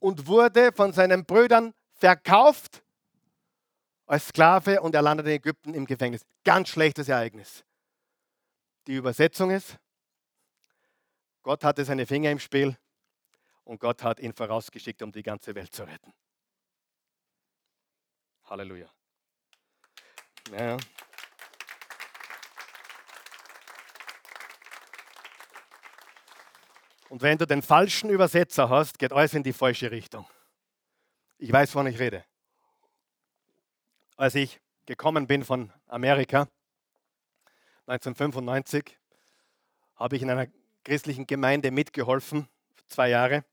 [0.00, 2.82] und wurde von seinen Brüdern verkauft
[4.08, 6.24] als Sklave und er landet in Ägypten im Gefängnis.
[6.42, 7.62] Ganz schlechtes Ereignis.
[8.86, 9.76] Die Übersetzung ist,
[11.42, 12.76] Gott hatte seine Finger im Spiel
[13.64, 16.12] und Gott hat ihn vorausgeschickt, um die ganze Welt zu retten.
[18.44, 18.90] Halleluja.
[20.52, 20.78] Ja.
[27.10, 30.26] Und wenn du den falschen Übersetzer hast, geht alles in die falsche Richtung.
[31.36, 32.24] Ich weiß, wovon ich rede.
[34.18, 36.48] Als ich gekommen bin von Amerika
[37.86, 38.98] 1995,
[39.94, 40.48] habe ich in einer
[40.82, 42.48] christlichen Gemeinde mitgeholfen,
[42.88, 43.44] zwei Jahre.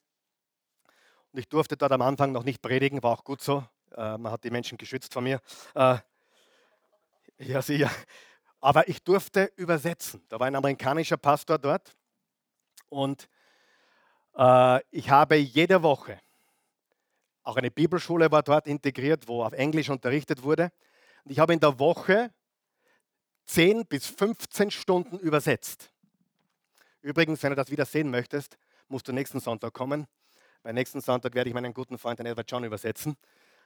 [1.32, 3.64] Und ich durfte dort am Anfang noch nicht predigen, war auch gut so.
[3.96, 5.40] Äh, man hat die Menschen geschützt von mir.
[5.76, 5.98] Äh,
[7.38, 7.92] ja, sicher.
[8.60, 10.26] Aber ich durfte übersetzen.
[10.30, 11.96] Da war ein amerikanischer Pastor dort.
[12.90, 13.30] Und
[14.36, 16.20] äh, ich habe jede Woche,
[17.46, 20.72] auch eine Bibelschule war dort integriert, wo auf Englisch unterrichtet wurde.
[21.24, 22.32] Und ich habe in der Woche
[23.46, 25.92] 10 bis 15 Stunden übersetzt.
[27.02, 30.08] Übrigens, wenn du das wieder sehen möchtest, musst du nächsten Sonntag kommen.
[30.64, 33.16] Beim nächsten Sonntag werde ich meinen guten Freund, den Edward John, übersetzen.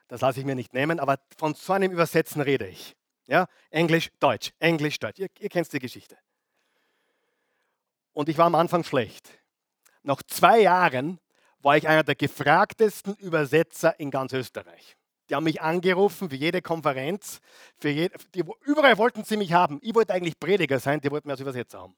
[0.10, 2.98] Das lasse ich mir nicht nehmen, aber von so einem Übersetzen rede ich.
[3.28, 3.48] Ja?
[3.70, 5.20] Englisch, Deutsch, Englisch, Deutsch.
[5.20, 6.18] Ihr, ihr kennt die Geschichte.
[8.12, 9.30] Und ich war am Anfang schlecht.
[10.04, 11.20] Nach zwei Jahren
[11.62, 14.96] war ich einer der gefragtesten Übersetzer in ganz Österreich.
[15.30, 17.40] Die haben mich angerufen für jede Konferenz,
[17.78, 19.80] für jede, die, überall wollten sie mich haben.
[19.84, 21.96] Ich wollte eigentlich Prediger sein, die wollten mich als Übersetzer haben.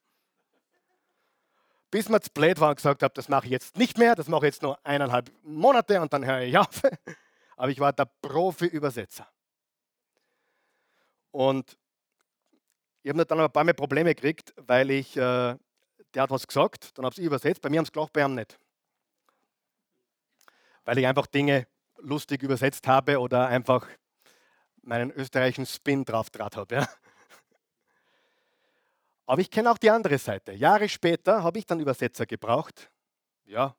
[1.89, 4.27] Bis mir zu blöd war und gesagt habe, das mache ich jetzt nicht mehr, das
[4.27, 6.81] mache ich jetzt nur eineinhalb Monate und dann höre ich auf.
[7.57, 9.27] Aber ich war der Profi-Übersetzer.
[11.31, 11.77] Und
[13.03, 15.55] ich habe dann ein paar Mal Probleme gekriegt, weil ich äh,
[16.13, 17.61] der hat was gesagt, dann habe ich übersetzt.
[17.61, 18.57] Bei mir haben es gelacht, bei ihm nicht.
[20.85, 21.67] Weil ich einfach Dinge
[21.97, 23.87] lustig übersetzt habe oder einfach
[24.81, 26.75] meinen österreichischen Spin drauf draht habe.
[26.75, 26.89] Ja.
[29.25, 30.53] Aber ich kenne auch die andere Seite.
[30.53, 32.91] Jahre später habe ich dann Übersetzer gebraucht.
[33.45, 33.75] Ja,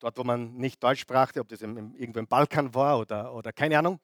[0.00, 3.52] dort, wo man nicht Deutsch sprach, ob das im, irgendwo im Balkan war oder, oder
[3.52, 4.00] keine Ahnung.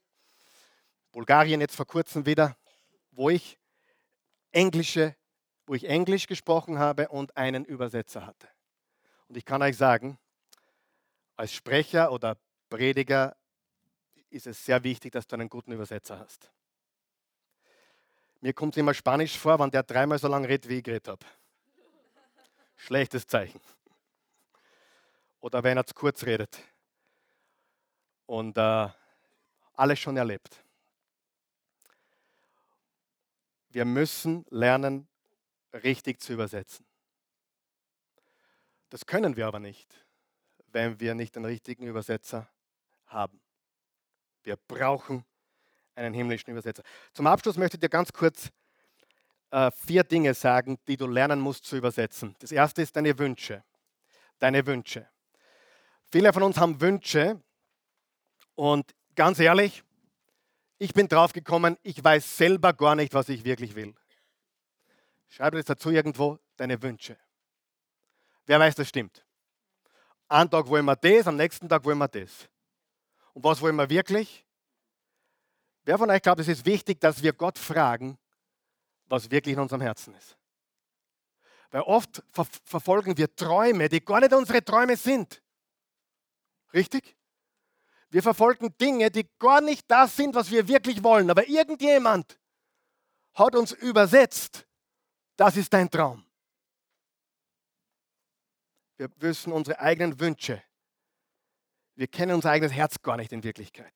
[1.13, 2.57] Bulgarien jetzt vor kurzem wieder,
[3.13, 3.59] wo ich
[4.53, 5.17] englische
[5.67, 8.49] wo ich Englisch gesprochen habe und einen Übersetzer hatte.
[9.29, 10.19] Und ich kann euch sagen,
[11.37, 12.37] als Sprecher oder
[12.69, 13.37] Prediger
[14.31, 16.51] ist es sehr wichtig, dass du einen guten Übersetzer hast.
[18.41, 21.09] Mir kommt es immer Spanisch vor, wenn der dreimal so lange redet, wie ich geredet
[21.09, 21.25] habe.
[22.77, 23.61] Schlechtes Zeichen.
[25.41, 26.59] Oder wenn er zu kurz redet.
[28.27, 28.89] Und äh,
[29.75, 30.63] alles schon erlebt.
[33.71, 35.09] Wir müssen lernen,
[35.73, 36.87] richtig zu übersetzen.
[38.89, 40.06] Das können wir aber nicht,
[40.73, 42.49] wenn wir nicht den richtigen Übersetzer
[43.07, 43.41] haben.
[44.43, 45.25] Wir brauchen
[45.95, 46.83] einen himmlischen Übersetzer.
[47.13, 48.51] Zum Abschluss möchte ich dir ganz kurz
[49.51, 52.37] äh, vier Dinge sagen, die du lernen musst zu übersetzen.
[52.39, 53.65] Das erste ist deine Wünsche.
[54.39, 55.09] Deine Wünsche.
[56.11, 57.41] Viele von uns haben Wünsche
[58.55, 59.83] und ganz ehrlich,
[60.79, 63.95] ich bin drauf gekommen, ich weiß selber gar nicht, was ich wirklich will.
[65.29, 67.19] Schreibe das dazu irgendwo, deine Wünsche.
[68.45, 69.26] Wer weiß, das stimmt.
[70.29, 72.49] Einen Tag wollen wir das, am nächsten Tag wollen wir das.
[73.33, 74.45] Und was wollen wir wirklich?
[75.85, 78.19] Wer von euch glaubt, es ist wichtig, dass wir Gott fragen,
[79.07, 80.37] was wirklich in unserem Herzen ist?
[81.71, 85.43] Weil oft ver verfolgen wir Träume, die gar nicht unsere Träume sind.
[86.73, 87.17] Richtig?
[88.11, 91.31] Wir verfolgen Dinge, die gar nicht das sind, was wir wirklich wollen.
[91.31, 92.39] Aber irgendjemand
[93.35, 94.67] hat uns übersetzt
[95.37, 96.26] das ist dein Traum.
[98.97, 100.63] Wir wissen unsere eigenen Wünsche.
[101.95, 103.93] Wir kennen unser eigenes Herz gar nicht in Wirklichkeit.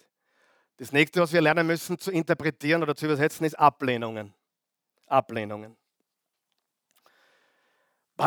[0.76, 4.32] Das nächste, was wir lernen müssen zu interpretieren oder zu übersetzen, ist Ablehnungen.
[5.06, 5.76] Ablehnungen.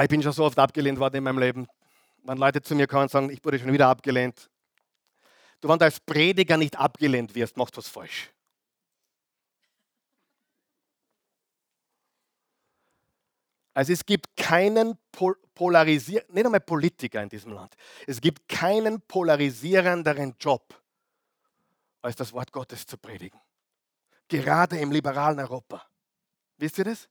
[0.02, 1.68] Ich bin schon so oft abgelehnt worden in meinem Leben.
[2.24, 4.50] Wenn Leute zu mir kommen und sagen, ich wurde schon wieder abgelehnt.
[5.62, 8.33] Du, wenn du als Prediger nicht abgelehnt wirst, machst du was falsch.
[13.74, 17.76] Also es gibt keinen Pol polarisierenden, nicht einmal Politiker in diesem Land,
[18.08, 20.82] es gibt keinen polarisierenderen Job,
[22.02, 23.40] als das Wort Gottes zu predigen.
[24.28, 25.86] Gerade im liberalen Europa.
[26.58, 27.08] Wisst ihr das?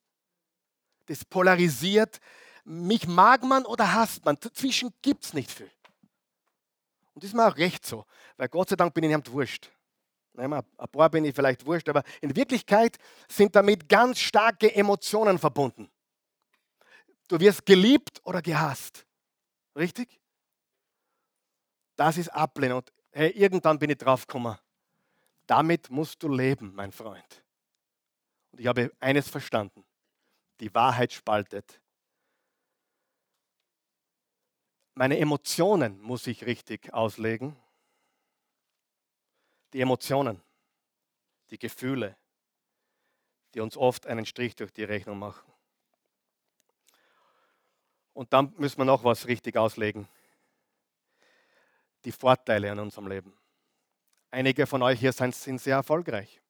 [1.07, 2.19] Das polarisiert.
[2.65, 4.37] Mich mag man oder hasst man.
[4.41, 5.71] Dazwischen gibt es nicht viel.
[7.15, 8.07] Und das ist mir auch recht so,
[8.37, 9.71] weil Gott sei Dank bin ich nicht wurscht.
[10.35, 12.97] Ein paar bin ich vielleicht wurscht, aber in Wirklichkeit
[13.29, 15.92] sind damit ganz starke Emotionen verbunden
[17.29, 19.07] Du wirst geliebt oder gehasst.
[19.77, 20.21] Richtig?
[21.97, 22.77] Das ist Ablehnen.
[22.77, 24.59] Und hey, irgendwann bin ich drauf gekommen.
[25.47, 27.45] Damit musst du leben, mein Freund.
[28.53, 29.85] Und ich habe eines verstanden.
[30.61, 31.81] Die Wahrheit spaltet.
[34.95, 37.57] Meine Emotionen muss ich richtig auslegen.
[39.73, 40.43] Die Emotionen,
[41.51, 42.17] die Gefühle,
[43.55, 45.52] die uns oft einen Strich durch die Rechnung machen.
[48.15, 50.09] Und dann müssen wir noch was richtig auslegen.
[52.05, 53.37] Die Vorteile an unserem Leben.
[54.31, 56.41] Einige von euch hier sind, sehr erfolgreich.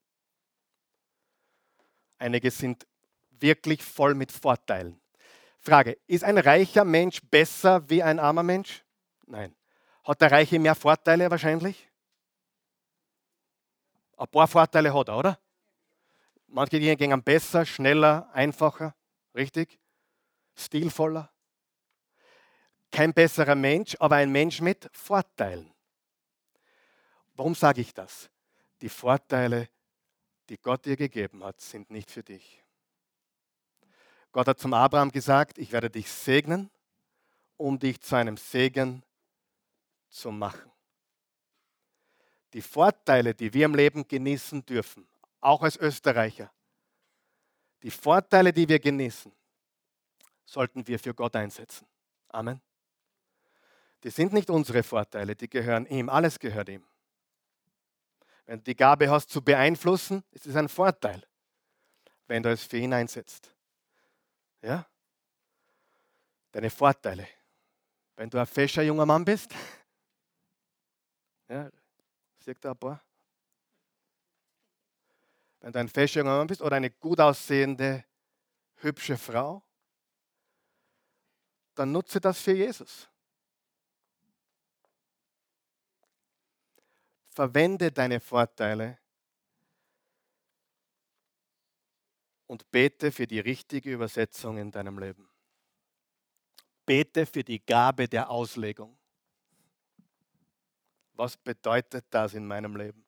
[2.18, 2.86] Einige sind
[3.30, 5.00] wirklich voll mit Vorteilen.
[5.58, 8.84] Frage, ist ein reicher Mensch besser wie ein armer Mensch?
[9.26, 9.54] Nein.
[10.04, 11.88] Hat der Reiche mehr Vorteile wahrscheinlich?
[14.16, 15.38] Ein paar Vorteile hat er, oder?
[16.46, 18.94] Manche Dinge gehen besser, schneller, einfacher,
[19.34, 19.78] richtig?
[20.54, 21.30] Stilvoller.
[22.92, 25.72] Kein besserer Mensch, aber ein Mensch mit Vorteilen.
[27.34, 28.30] Warum sage ich das?
[28.82, 29.68] Die Vorteile,
[30.50, 32.62] die Gott dir gegeben hat, sind nicht für dich.
[34.30, 36.70] Gott hat zum Abraham gesagt, ich werde dich segnen,
[37.56, 39.02] um dich zu einem Segen
[40.08, 40.70] zu machen.
[42.52, 45.08] Die Vorteile, die wir im Leben genießen dürfen,
[45.40, 46.52] auch als Österreicher,
[47.82, 49.32] die Vorteile, die wir genießen,
[50.44, 51.86] sollten wir für Gott einsetzen.
[52.28, 52.60] Amen.
[54.04, 56.08] Die sind nicht unsere Vorteile, die gehören ihm.
[56.08, 56.84] Alles gehört ihm.
[58.46, 61.26] Wenn du die Gabe hast zu beeinflussen, ist es ein Vorteil,
[62.26, 63.54] wenn du es für ihn einsetzt.
[64.60, 64.86] Ja?
[66.50, 67.28] Deine Vorteile.
[68.16, 69.54] Wenn du ein fescher junger Mann bist,
[71.48, 71.70] ja,
[72.38, 73.02] sieht da ein paar.
[75.60, 78.04] Wenn du ein fescher junger Mann bist oder eine gut aussehende,
[78.76, 79.62] hübsche Frau,
[81.74, 83.08] dann nutze das für Jesus.
[87.34, 88.98] Verwende deine Vorteile
[92.46, 95.26] und bete für die richtige Übersetzung in deinem Leben.
[96.84, 98.98] Bete für die Gabe der Auslegung.
[101.14, 103.04] Was bedeutet das in meinem Leben?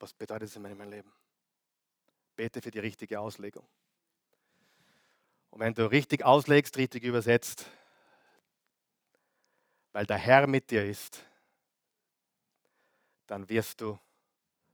[0.00, 1.12] Was bedeutet es in meinem Leben?
[2.34, 3.68] Bete für die richtige Auslegung.
[5.50, 7.66] Und wenn du richtig auslegst, richtig übersetzt,
[9.92, 11.24] weil der Herr mit dir ist,
[13.26, 13.98] dann wirst du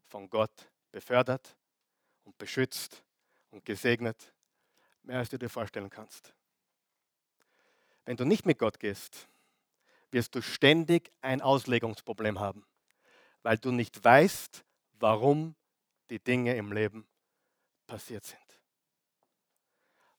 [0.07, 1.57] von Gott befördert
[2.25, 3.03] und beschützt
[3.51, 4.33] und gesegnet,
[5.03, 6.35] mehr als du dir vorstellen kannst.
[8.05, 9.29] Wenn du nicht mit Gott gehst,
[10.11, 12.65] wirst du ständig ein Auslegungsproblem haben,
[13.43, 15.55] weil du nicht weißt, warum
[16.11, 17.07] die Dinge im Leben
[17.87, 18.61] passiert sind.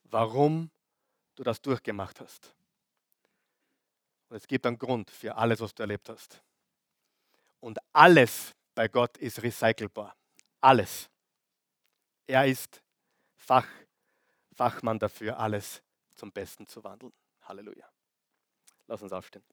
[0.04, 0.70] Warum
[1.36, 2.54] du das durchgemacht hast.
[4.30, 6.44] Und es gibt einen Grund für alles, was du erlebt hast.
[7.60, 10.16] Und alles bei Gott ist recycelbar.
[10.62, 11.10] Alles.
[12.28, 12.82] Er ist
[13.36, 13.68] Fach,
[14.54, 15.82] Fachmann dafür, alles
[16.16, 17.14] zum Besten zu wandeln.
[17.42, 17.90] Halleluja.
[18.88, 19.44] Lass uns aufstehen.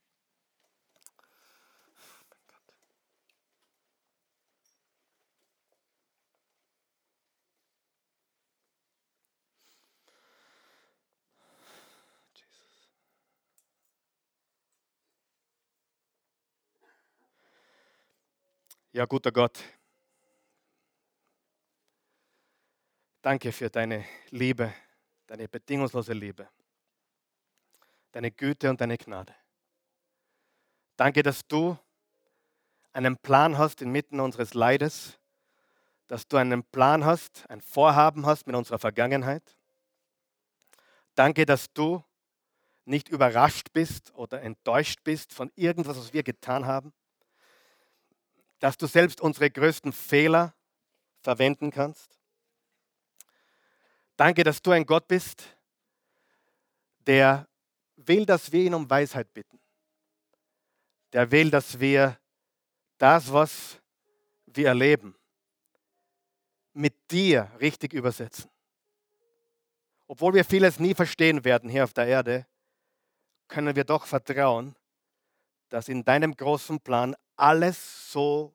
[18.97, 19.62] Ja, guter Gott,
[23.20, 24.72] danke für deine Liebe,
[25.26, 26.49] deine bedingungslose Liebe,
[28.12, 29.34] deine Güte und deine Gnade.
[30.97, 31.76] Danke, dass du
[32.94, 35.18] einen Plan hast inmitten unseres Leides,
[36.07, 39.59] dass du einen Plan hast, ein Vorhaben hast mit unserer Vergangenheit.
[41.14, 42.03] Danke, dass du
[42.86, 46.94] nicht überrascht bist oder enttäuscht bist von irgendwas, was wir getan haben
[48.59, 50.54] dass du selbst unsere größten Fehler
[51.20, 52.18] verwenden kannst.
[54.16, 55.44] Danke, dass du ein Gott bist,
[57.07, 57.46] der
[57.96, 59.61] will, dass wir ihn um Weisheit bitten.
[61.12, 62.18] Der will, dass wir
[62.98, 63.78] das, was
[64.46, 65.16] wir erleben,
[66.72, 68.50] mit dir richtig übersetzen.
[70.07, 72.46] Obwohl wir vieles nie verstehen werden hier auf der Erde,
[73.48, 74.76] können wir doch vertrauen,
[75.69, 78.55] dass in deinem großen Plan alles so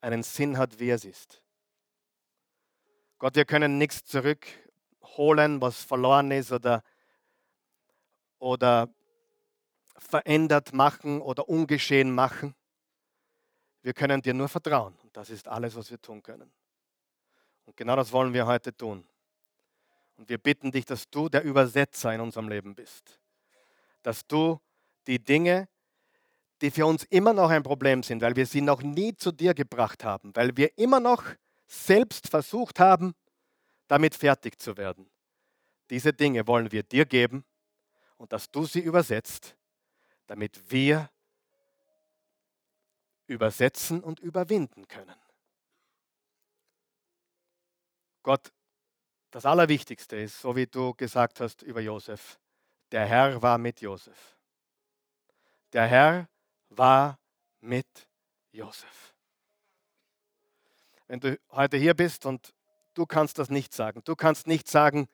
[0.00, 1.42] einen Sinn hat, wie es ist.
[3.18, 6.82] Gott, wir können nichts zurückholen, was verloren ist oder,
[8.38, 8.88] oder
[9.96, 12.54] verändert machen oder ungeschehen machen.
[13.82, 14.94] Wir können dir nur vertrauen.
[15.02, 16.52] Und das ist alles, was wir tun können.
[17.64, 19.06] Und genau das wollen wir heute tun.
[20.16, 23.18] Und wir bitten dich, dass du der Übersetzer in unserem Leben bist.
[24.02, 24.60] Dass du
[25.06, 25.68] die Dinge,
[26.60, 29.54] die für uns immer noch ein Problem sind, weil wir sie noch nie zu dir
[29.54, 31.24] gebracht haben, weil wir immer noch
[31.66, 33.14] selbst versucht haben,
[33.88, 35.10] damit fertig zu werden.
[35.90, 37.44] Diese Dinge wollen wir dir geben
[38.16, 39.56] und dass du sie übersetzt,
[40.26, 41.10] damit wir
[43.26, 45.16] übersetzen und überwinden können.
[48.22, 48.52] Gott,
[49.30, 52.38] das Allerwichtigste ist, so wie du gesagt hast über Josef,
[52.92, 54.36] der Herr war mit Josef.
[55.72, 56.28] Der Herr
[56.68, 57.18] war
[57.60, 57.86] mit
[58.52, 59.14] Josef.
[61.06, 62.54] Wenn du heute hier bist und
[62.94, 65.08] du kannst das nicht sagen, du kannst nicht sagen,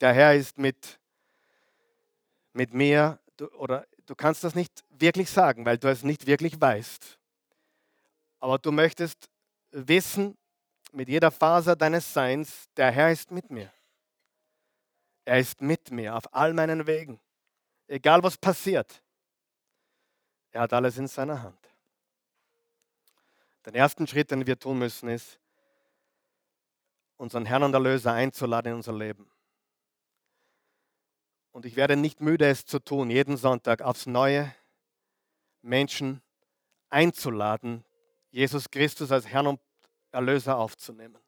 [0.00, 0.98] der Herr ist mit,
[2.52, 6.60] mit mir du, oder du kannst das nicht wirklich sagen, weil du es nicht wirklich
[6.60, 7.18] weißt.
[8.40, 9.28] Aber du möchtest
[9.70, 10.36] wissen,
[10.92, 13.72] mit jeder Faser deines Seins, der Herr ist mit mir.
[15.24, 17.20] Er ist mit mir auf all meinen Wegen.
[17.86, 19.02] Egal was passiert.
[20.54, 21.58] Er hat alles in seiner Hand.
[23.66, 25.40] Den ersten Schritt, den wir tun müssen, ist,
[27.16, 29.28] unseren Herrn und Erlöser einzuladen in unser Leben.
[31.50, 34.54] Und ich werde nicht müde, es zu tun, jeden Sonntag aufs Neue
[35.60, 36.22] Menschen
[36.88, 37.84] einzuladen,
[38.30, 39.60] Jesus Christus als Herrn und
[40.12, 41.18] Erlöser aufzunehmen.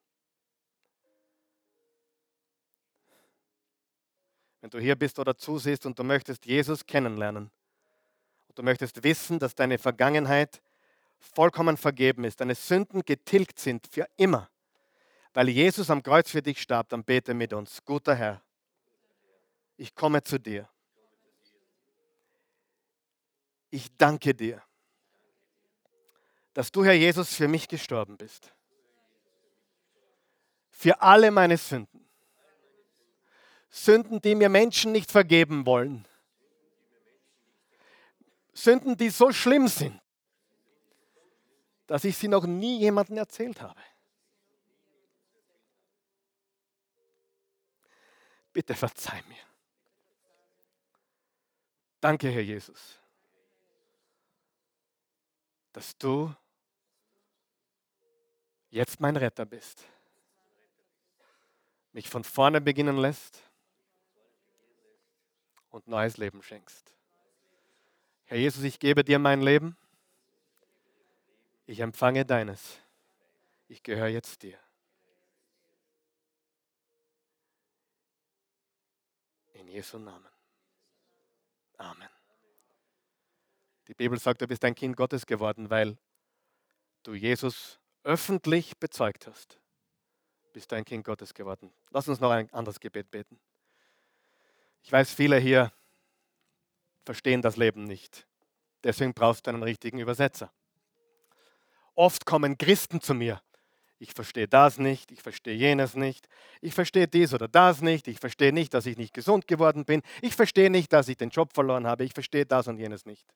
[4.61, 7.51] Wenn du hier bist oder zusiehst und du möchtest Jesus kennenlernen
[8.57, 10.61] du möchtest wissen, dass deine Vergangenheit
[11.19, 14.51] vollkommen vergeben ist, deine Sünden getilgt sind für immer,
[15.35, 17.85] weil Jesus am Kreuz für dich starb, dann bete mit uns.
[17.85, 18.43] Guter Herr,
[19.77, 20.69] ich komme zu dir.
[23.71, 24.63] Ich danke dir,
[26.55, 28.55] dass du, Herr Jesus, für mich gestorben bist.
[30.71, 32.09] Für alle meine Sünden.
[33.69, 36.07] Sünden, die mir Menschen nicht vergeben wollen.
[38.57, 40.01] Sünden, die so schlimm sind,
[41.87, 43.81] dass ich sie noch nie jemandem erzählt habe.
[48.53, 49.37] Bitte verzeih mir.
[52.01, 52.99] Danke, Herr Jesus,
[55.73, 56.35] dass du
[58.71, 59.85] jetzt mein Retter bist,
[61.93, 63.43] mich von vorne beginnen lässt
[65.69, 66.96] und neues Leben schenkst.
[68.29, 69.77] Herr Jesus, ich gebe dir mein Leben.
[71.65, 72.79] Ich empfange deines.
[73.69, 74.59] Ich gehöre jetzt dir.
[79.55, 80.29] In Jesu Namen.
[81.77, 82.09] Amen.
[83.87, 85.97] Die Bibel sagt, du bist ein Kind Gottes geworden, weil
[87.05, 89.61] du Jesus öffentlich bezeugt hast.
[90.53, 91.73] Bist du ein Kind Gottes geworden.
[91.91, 93.39] Lass uns noch ein anderes Gebet beten.
[94.83, 95.73] Ich weiß, viele hier
[97.07, 98.27] verstehen das Leben nicht.
[98.85, 100.53] Deswegen brauchst du einen richtigen Übersetzer.
[101.95, 103.41] Oft kommen Christen zu mir
[103.99, 106.29] ich verstehe das nicht, ich verstehe jenes nicht,
[106.61, 110.03] ich verstehe dies oder das nicht, ich verstehe nicht, dass ich nicht gesund geworden bin,
[110.21, 113.27] ich verstehe nicht, dass ich den Job verloren habe, ich verstehe das und jenes nicht.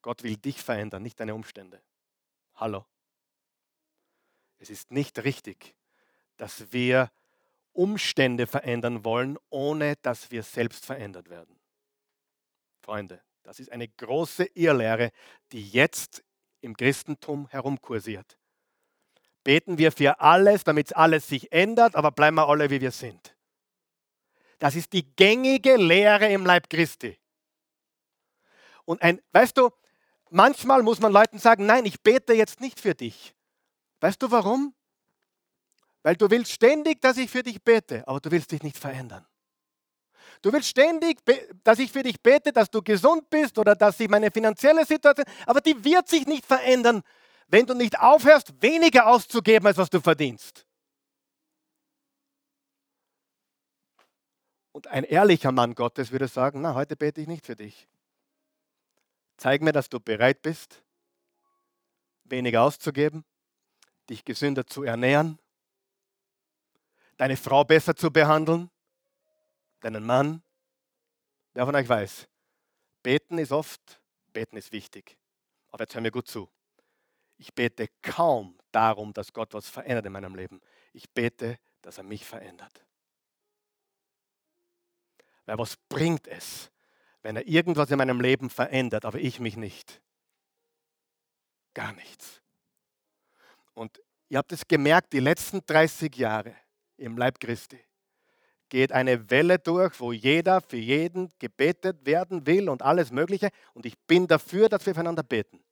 [0.00, 1.82] Gott will dich verändern, nicht deine Umstände.
[2.54, 2.86] Hallo.
[4.58, 5.74] Es ist nicht richtig,
[6.38, 7.10] dass wir
[7.76, 11.58] Umstände verändern wollen, ohne dass wir selbst verändert werden.
[12.82, 15.10] Freunde, das ist eine große Irrlehre,
[15.52, 16.24] die jetzt
[16.60, 18.38] im Christentum herumkursiert.
[19.44, 23.36] Beten wir für alles, damit alles sich ändert, aber bleiben wir alle, wie wir sind.
[24.58, 27.18] Das ist die gängige Lehre im Leib Christi.
[28.84, 29.70] Und ein, weißt du,
[30.30, 33.34] manchmal muss man Leuten sagen, nein, ich bete jetzt nicht für dich.
[34.00, 34.74] Weißt du warum?
[36.06, 39.26] Weil du willst ständig, dass ich für dich bete, aber du willst dich nicht verändern.
[40.40, 41.18] Du willst ständig,
[41.64, 45.26] dass ich für dich bete, dass du gesund bist oder dass sich meine finanzielle Situation,
[45.46, 47.02] aber die wird sich nicht verändern,
[47.48, 50.64] wenn du nicht aufhörst, weniger auszugeben, als was du verdienst.
[54.70, 57.88] Und ein ehrlicher Mann Gottes würde sagen, na, heute bete ich nicht für dich.
[59.38, 60.84] Zeig mir, dass du bereit bist,
[62.22, 63.24] weniger auszugeben,
[64.08, 65.40] dich gesünder zu ernähren,
[67.16, 68.70] deine Frau besser zu behandeln,
[69.80, 70.42] deinen Mann.
[71.54, 72.28] Wer von euch weiß,
[73.02, 74.00] beten ist oft,
[74.32, 75.16] beten ist wichtig.
[75.70, 76.48] Aber jetzt hör mir gut zu.
[77.38, 80.60] Ich bete kaum darum, dass Gott was verändert in meinem Leben.
[80.92, 82.84] Ich bete, dass er mich verändert.
[85.44, 86.70] Weil was bringt es,
[87.22, 90.00] wenn er irgendwas in meinem Leben verändert, aber ich mich nicht?
[91.74, 92.42] Gar nichts.
[93.74, 96.56] Und ihr habt es gemerkt, die letzten 30 Jahre,
[96.96, 97.80] im Leib Christi
[98.68, 103.50] geht eine Welle durch, wo jeder für jeden gebetet werden will und alles Mögliche.
[103.74, 105.62] Und ich bin dafür, dass wir füreinander beten.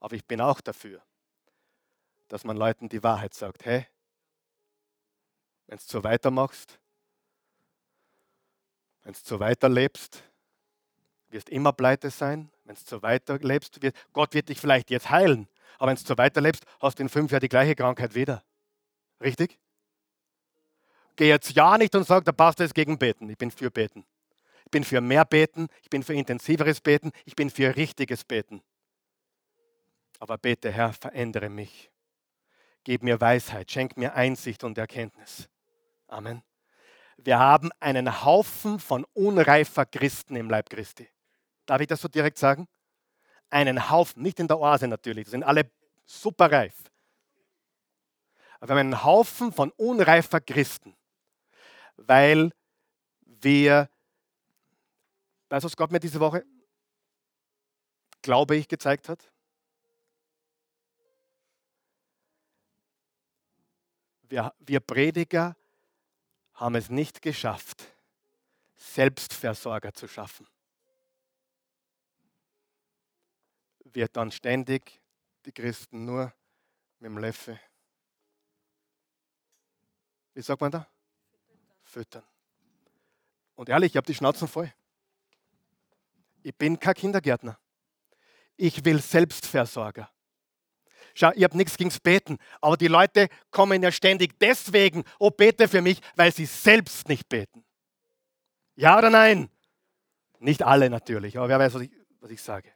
[0.00, 1.02] Aber ich bin auch dafür,
[2.28, 3.64] dass man Leuten die Wahrheit sagt.
[3.64, 3.86] Hey,
[5.66, 6.78] wenn du so weitermachst,
[9.04, 10.22] wenn du so weiterlebst,
[11.30, 12.50] wirst immer pleite sein.
[12.64, 15.48] Wenn du so weiterlebst, wird, Gott wird dich vielleicht jetzt heilen.
[15.78, 18.44] Aber wenn du so weiterlebst, hast du in fünf Jahren die gleiche Krankheit wieder.
[19.20, 19.58] Richtig?
[21.16, 23.28] Geh jetzt ja nicht und sag, der Pastor ist gegen Beten.
[23.28, 24.04] Ich bin für Beten.
[24.64, 25.68] Ich bin für mehr Beten.
[25.82, 27.12] Ich bin für intensiveres Beten.
[27.24, 28.62] Ich bin für richtiges Beten.
[30.18, 31.90] Aber bete, Herr, verändere mich.
[32.84, 33.70] Gib mir Weisheit.
[33.70, 35.48] Schenk mir Einsicht und Erkenntnis.
[36.08, 36.42] Amen.
[37.16, 41.08] Wir haben einen Haufen von unreifer Christen im Leib Christi.
[41.66, 42.66] Darf ich das so direkt sagen?
[43.50, 45.70] Einen Haufen, nicht in der Oase natürlich, das sind alle
[46.04, 46.74] super reif.
[48.58, 50.96] Aber wir haben einen Haufen von unreifer Christen,
[52.06, 52.52] weil
[53.20, 53.88] wir,
[55.48, 56.44] weißt du, was Gott mir diese Woche,
[58.22, 59.32] glaube ich, gezeigt hat?
[64.22, 65.56] Wir, wir Prediger
[66.54, 67.84] haben es nicht geschafft,
[68.76, 70.46] Selbstversorger zu schaffen.
[73.84, 75.00] Wird dann ständig
[75.44, 76.32] die Christen nur
[76.98, 77.60] mit dem Löffel.
[80.34, 80.86] Wie sagt man da?
[81.92, 82.24] Füttern.
[83.54, 84.72] Und ehrlich, ich habe die Schnauzen voll.
[86.42, 87.58] Ich bin kein Kindergärtner.
[88.56, 90.10] Ich will Selbstversorger.
[91.14, 95.68] Schau, ich habe nichts gegens Beten, aber die Leute kommen ja ständig deswegen, oh, bete
[95.68, 97.62] für mich, weil sie selbst nicht beten.
[98.74, 99.50] Ja oder nein?
[100.38, 101.90] Nicht alle natürlich, aber wer weiß, was ich,
[102.20, 102.72] was ich sage.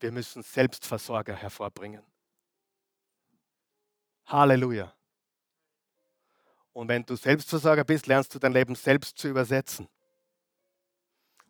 [0.00, 2.02] Wir müssen Selbstversorger hervorbringen.
[4.24, 4.94] Halleluja.
[6.72, 9.88] Und wenn du Selbstversorger bist, lernst du dein Leben selbst zu übersetzen.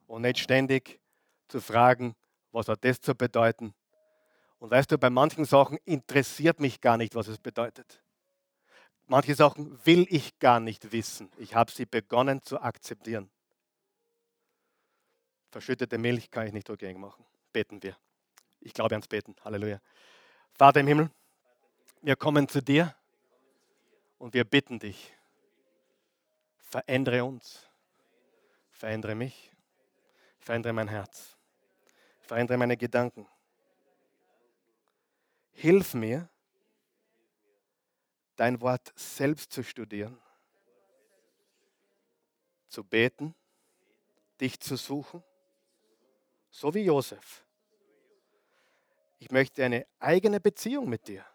[0.07, 1.01] Und nicht ständig
[1.49, 2.15] zu fragen,
[2.51, 3.75] was hat das zu bedeuten?
[4.59, 8.03] Und weißt du, bei manchen Sachen interessiert mich gar nicht, was es bedeutet.
[9.07, 11.31] Manche Sachen will ich gar nicht wissen.
[11.37, 13.31] Ich habe sie begonnen zu akzeptieren.
[15.51, 17.25] Verschüttete Milch kann ich nicht rückgängig machen.
[17.53, 17.97] Beten wir.
[18.61, 19.35] Ich glaube ans Beten.
[19.45, 19.81] Halleluja.
[20.53, 21.11] Vater im Himmel,
[22.01, 22.95] wir kommen zu dir
[24.23, 25.13] und wir bitten dich,
[26.61, 27.69] verändere uns,
[28.71, 29.51] verändere mich,
[30.39, 31.37] verändere mein Herz,
[32.21, 33.27] verändere meine Gedanken.
[35.51, 36.29] Hilf mir,
[38.37, 40.17] dein Wort selbst zu studieren,
[42.69, 43.35] zu beten,
[44.41, 45.21] dich zu suchen,
[46.49, 47.45] so wie Josef.
[49.19, 51.27] Ich möchte eine eigene Beziehung mit dir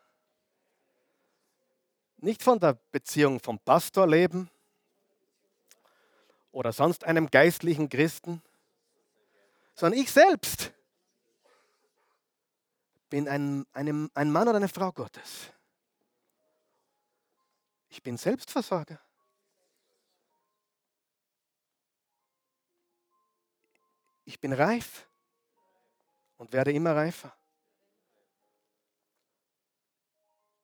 [2.17, 4.49] nicht von der Beziehung vom Pastor leben
[6.51, 8.41] oder sonst einem geistlichen Christen,
[9.75, 10.73] sondern ich selbst
[13.09, 15.51] bin ein, einem, ein Mann oder eine Frau Gottes.
[17.89, 18.99] Ich bin Selbstversorger.
[24.25, 25.07] Ich bin reif
[26.37, 27.33] und werde immer reifer.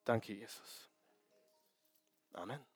[0.04, 0.83] Danke, Jesus.
[2.36, 2.73] Amen.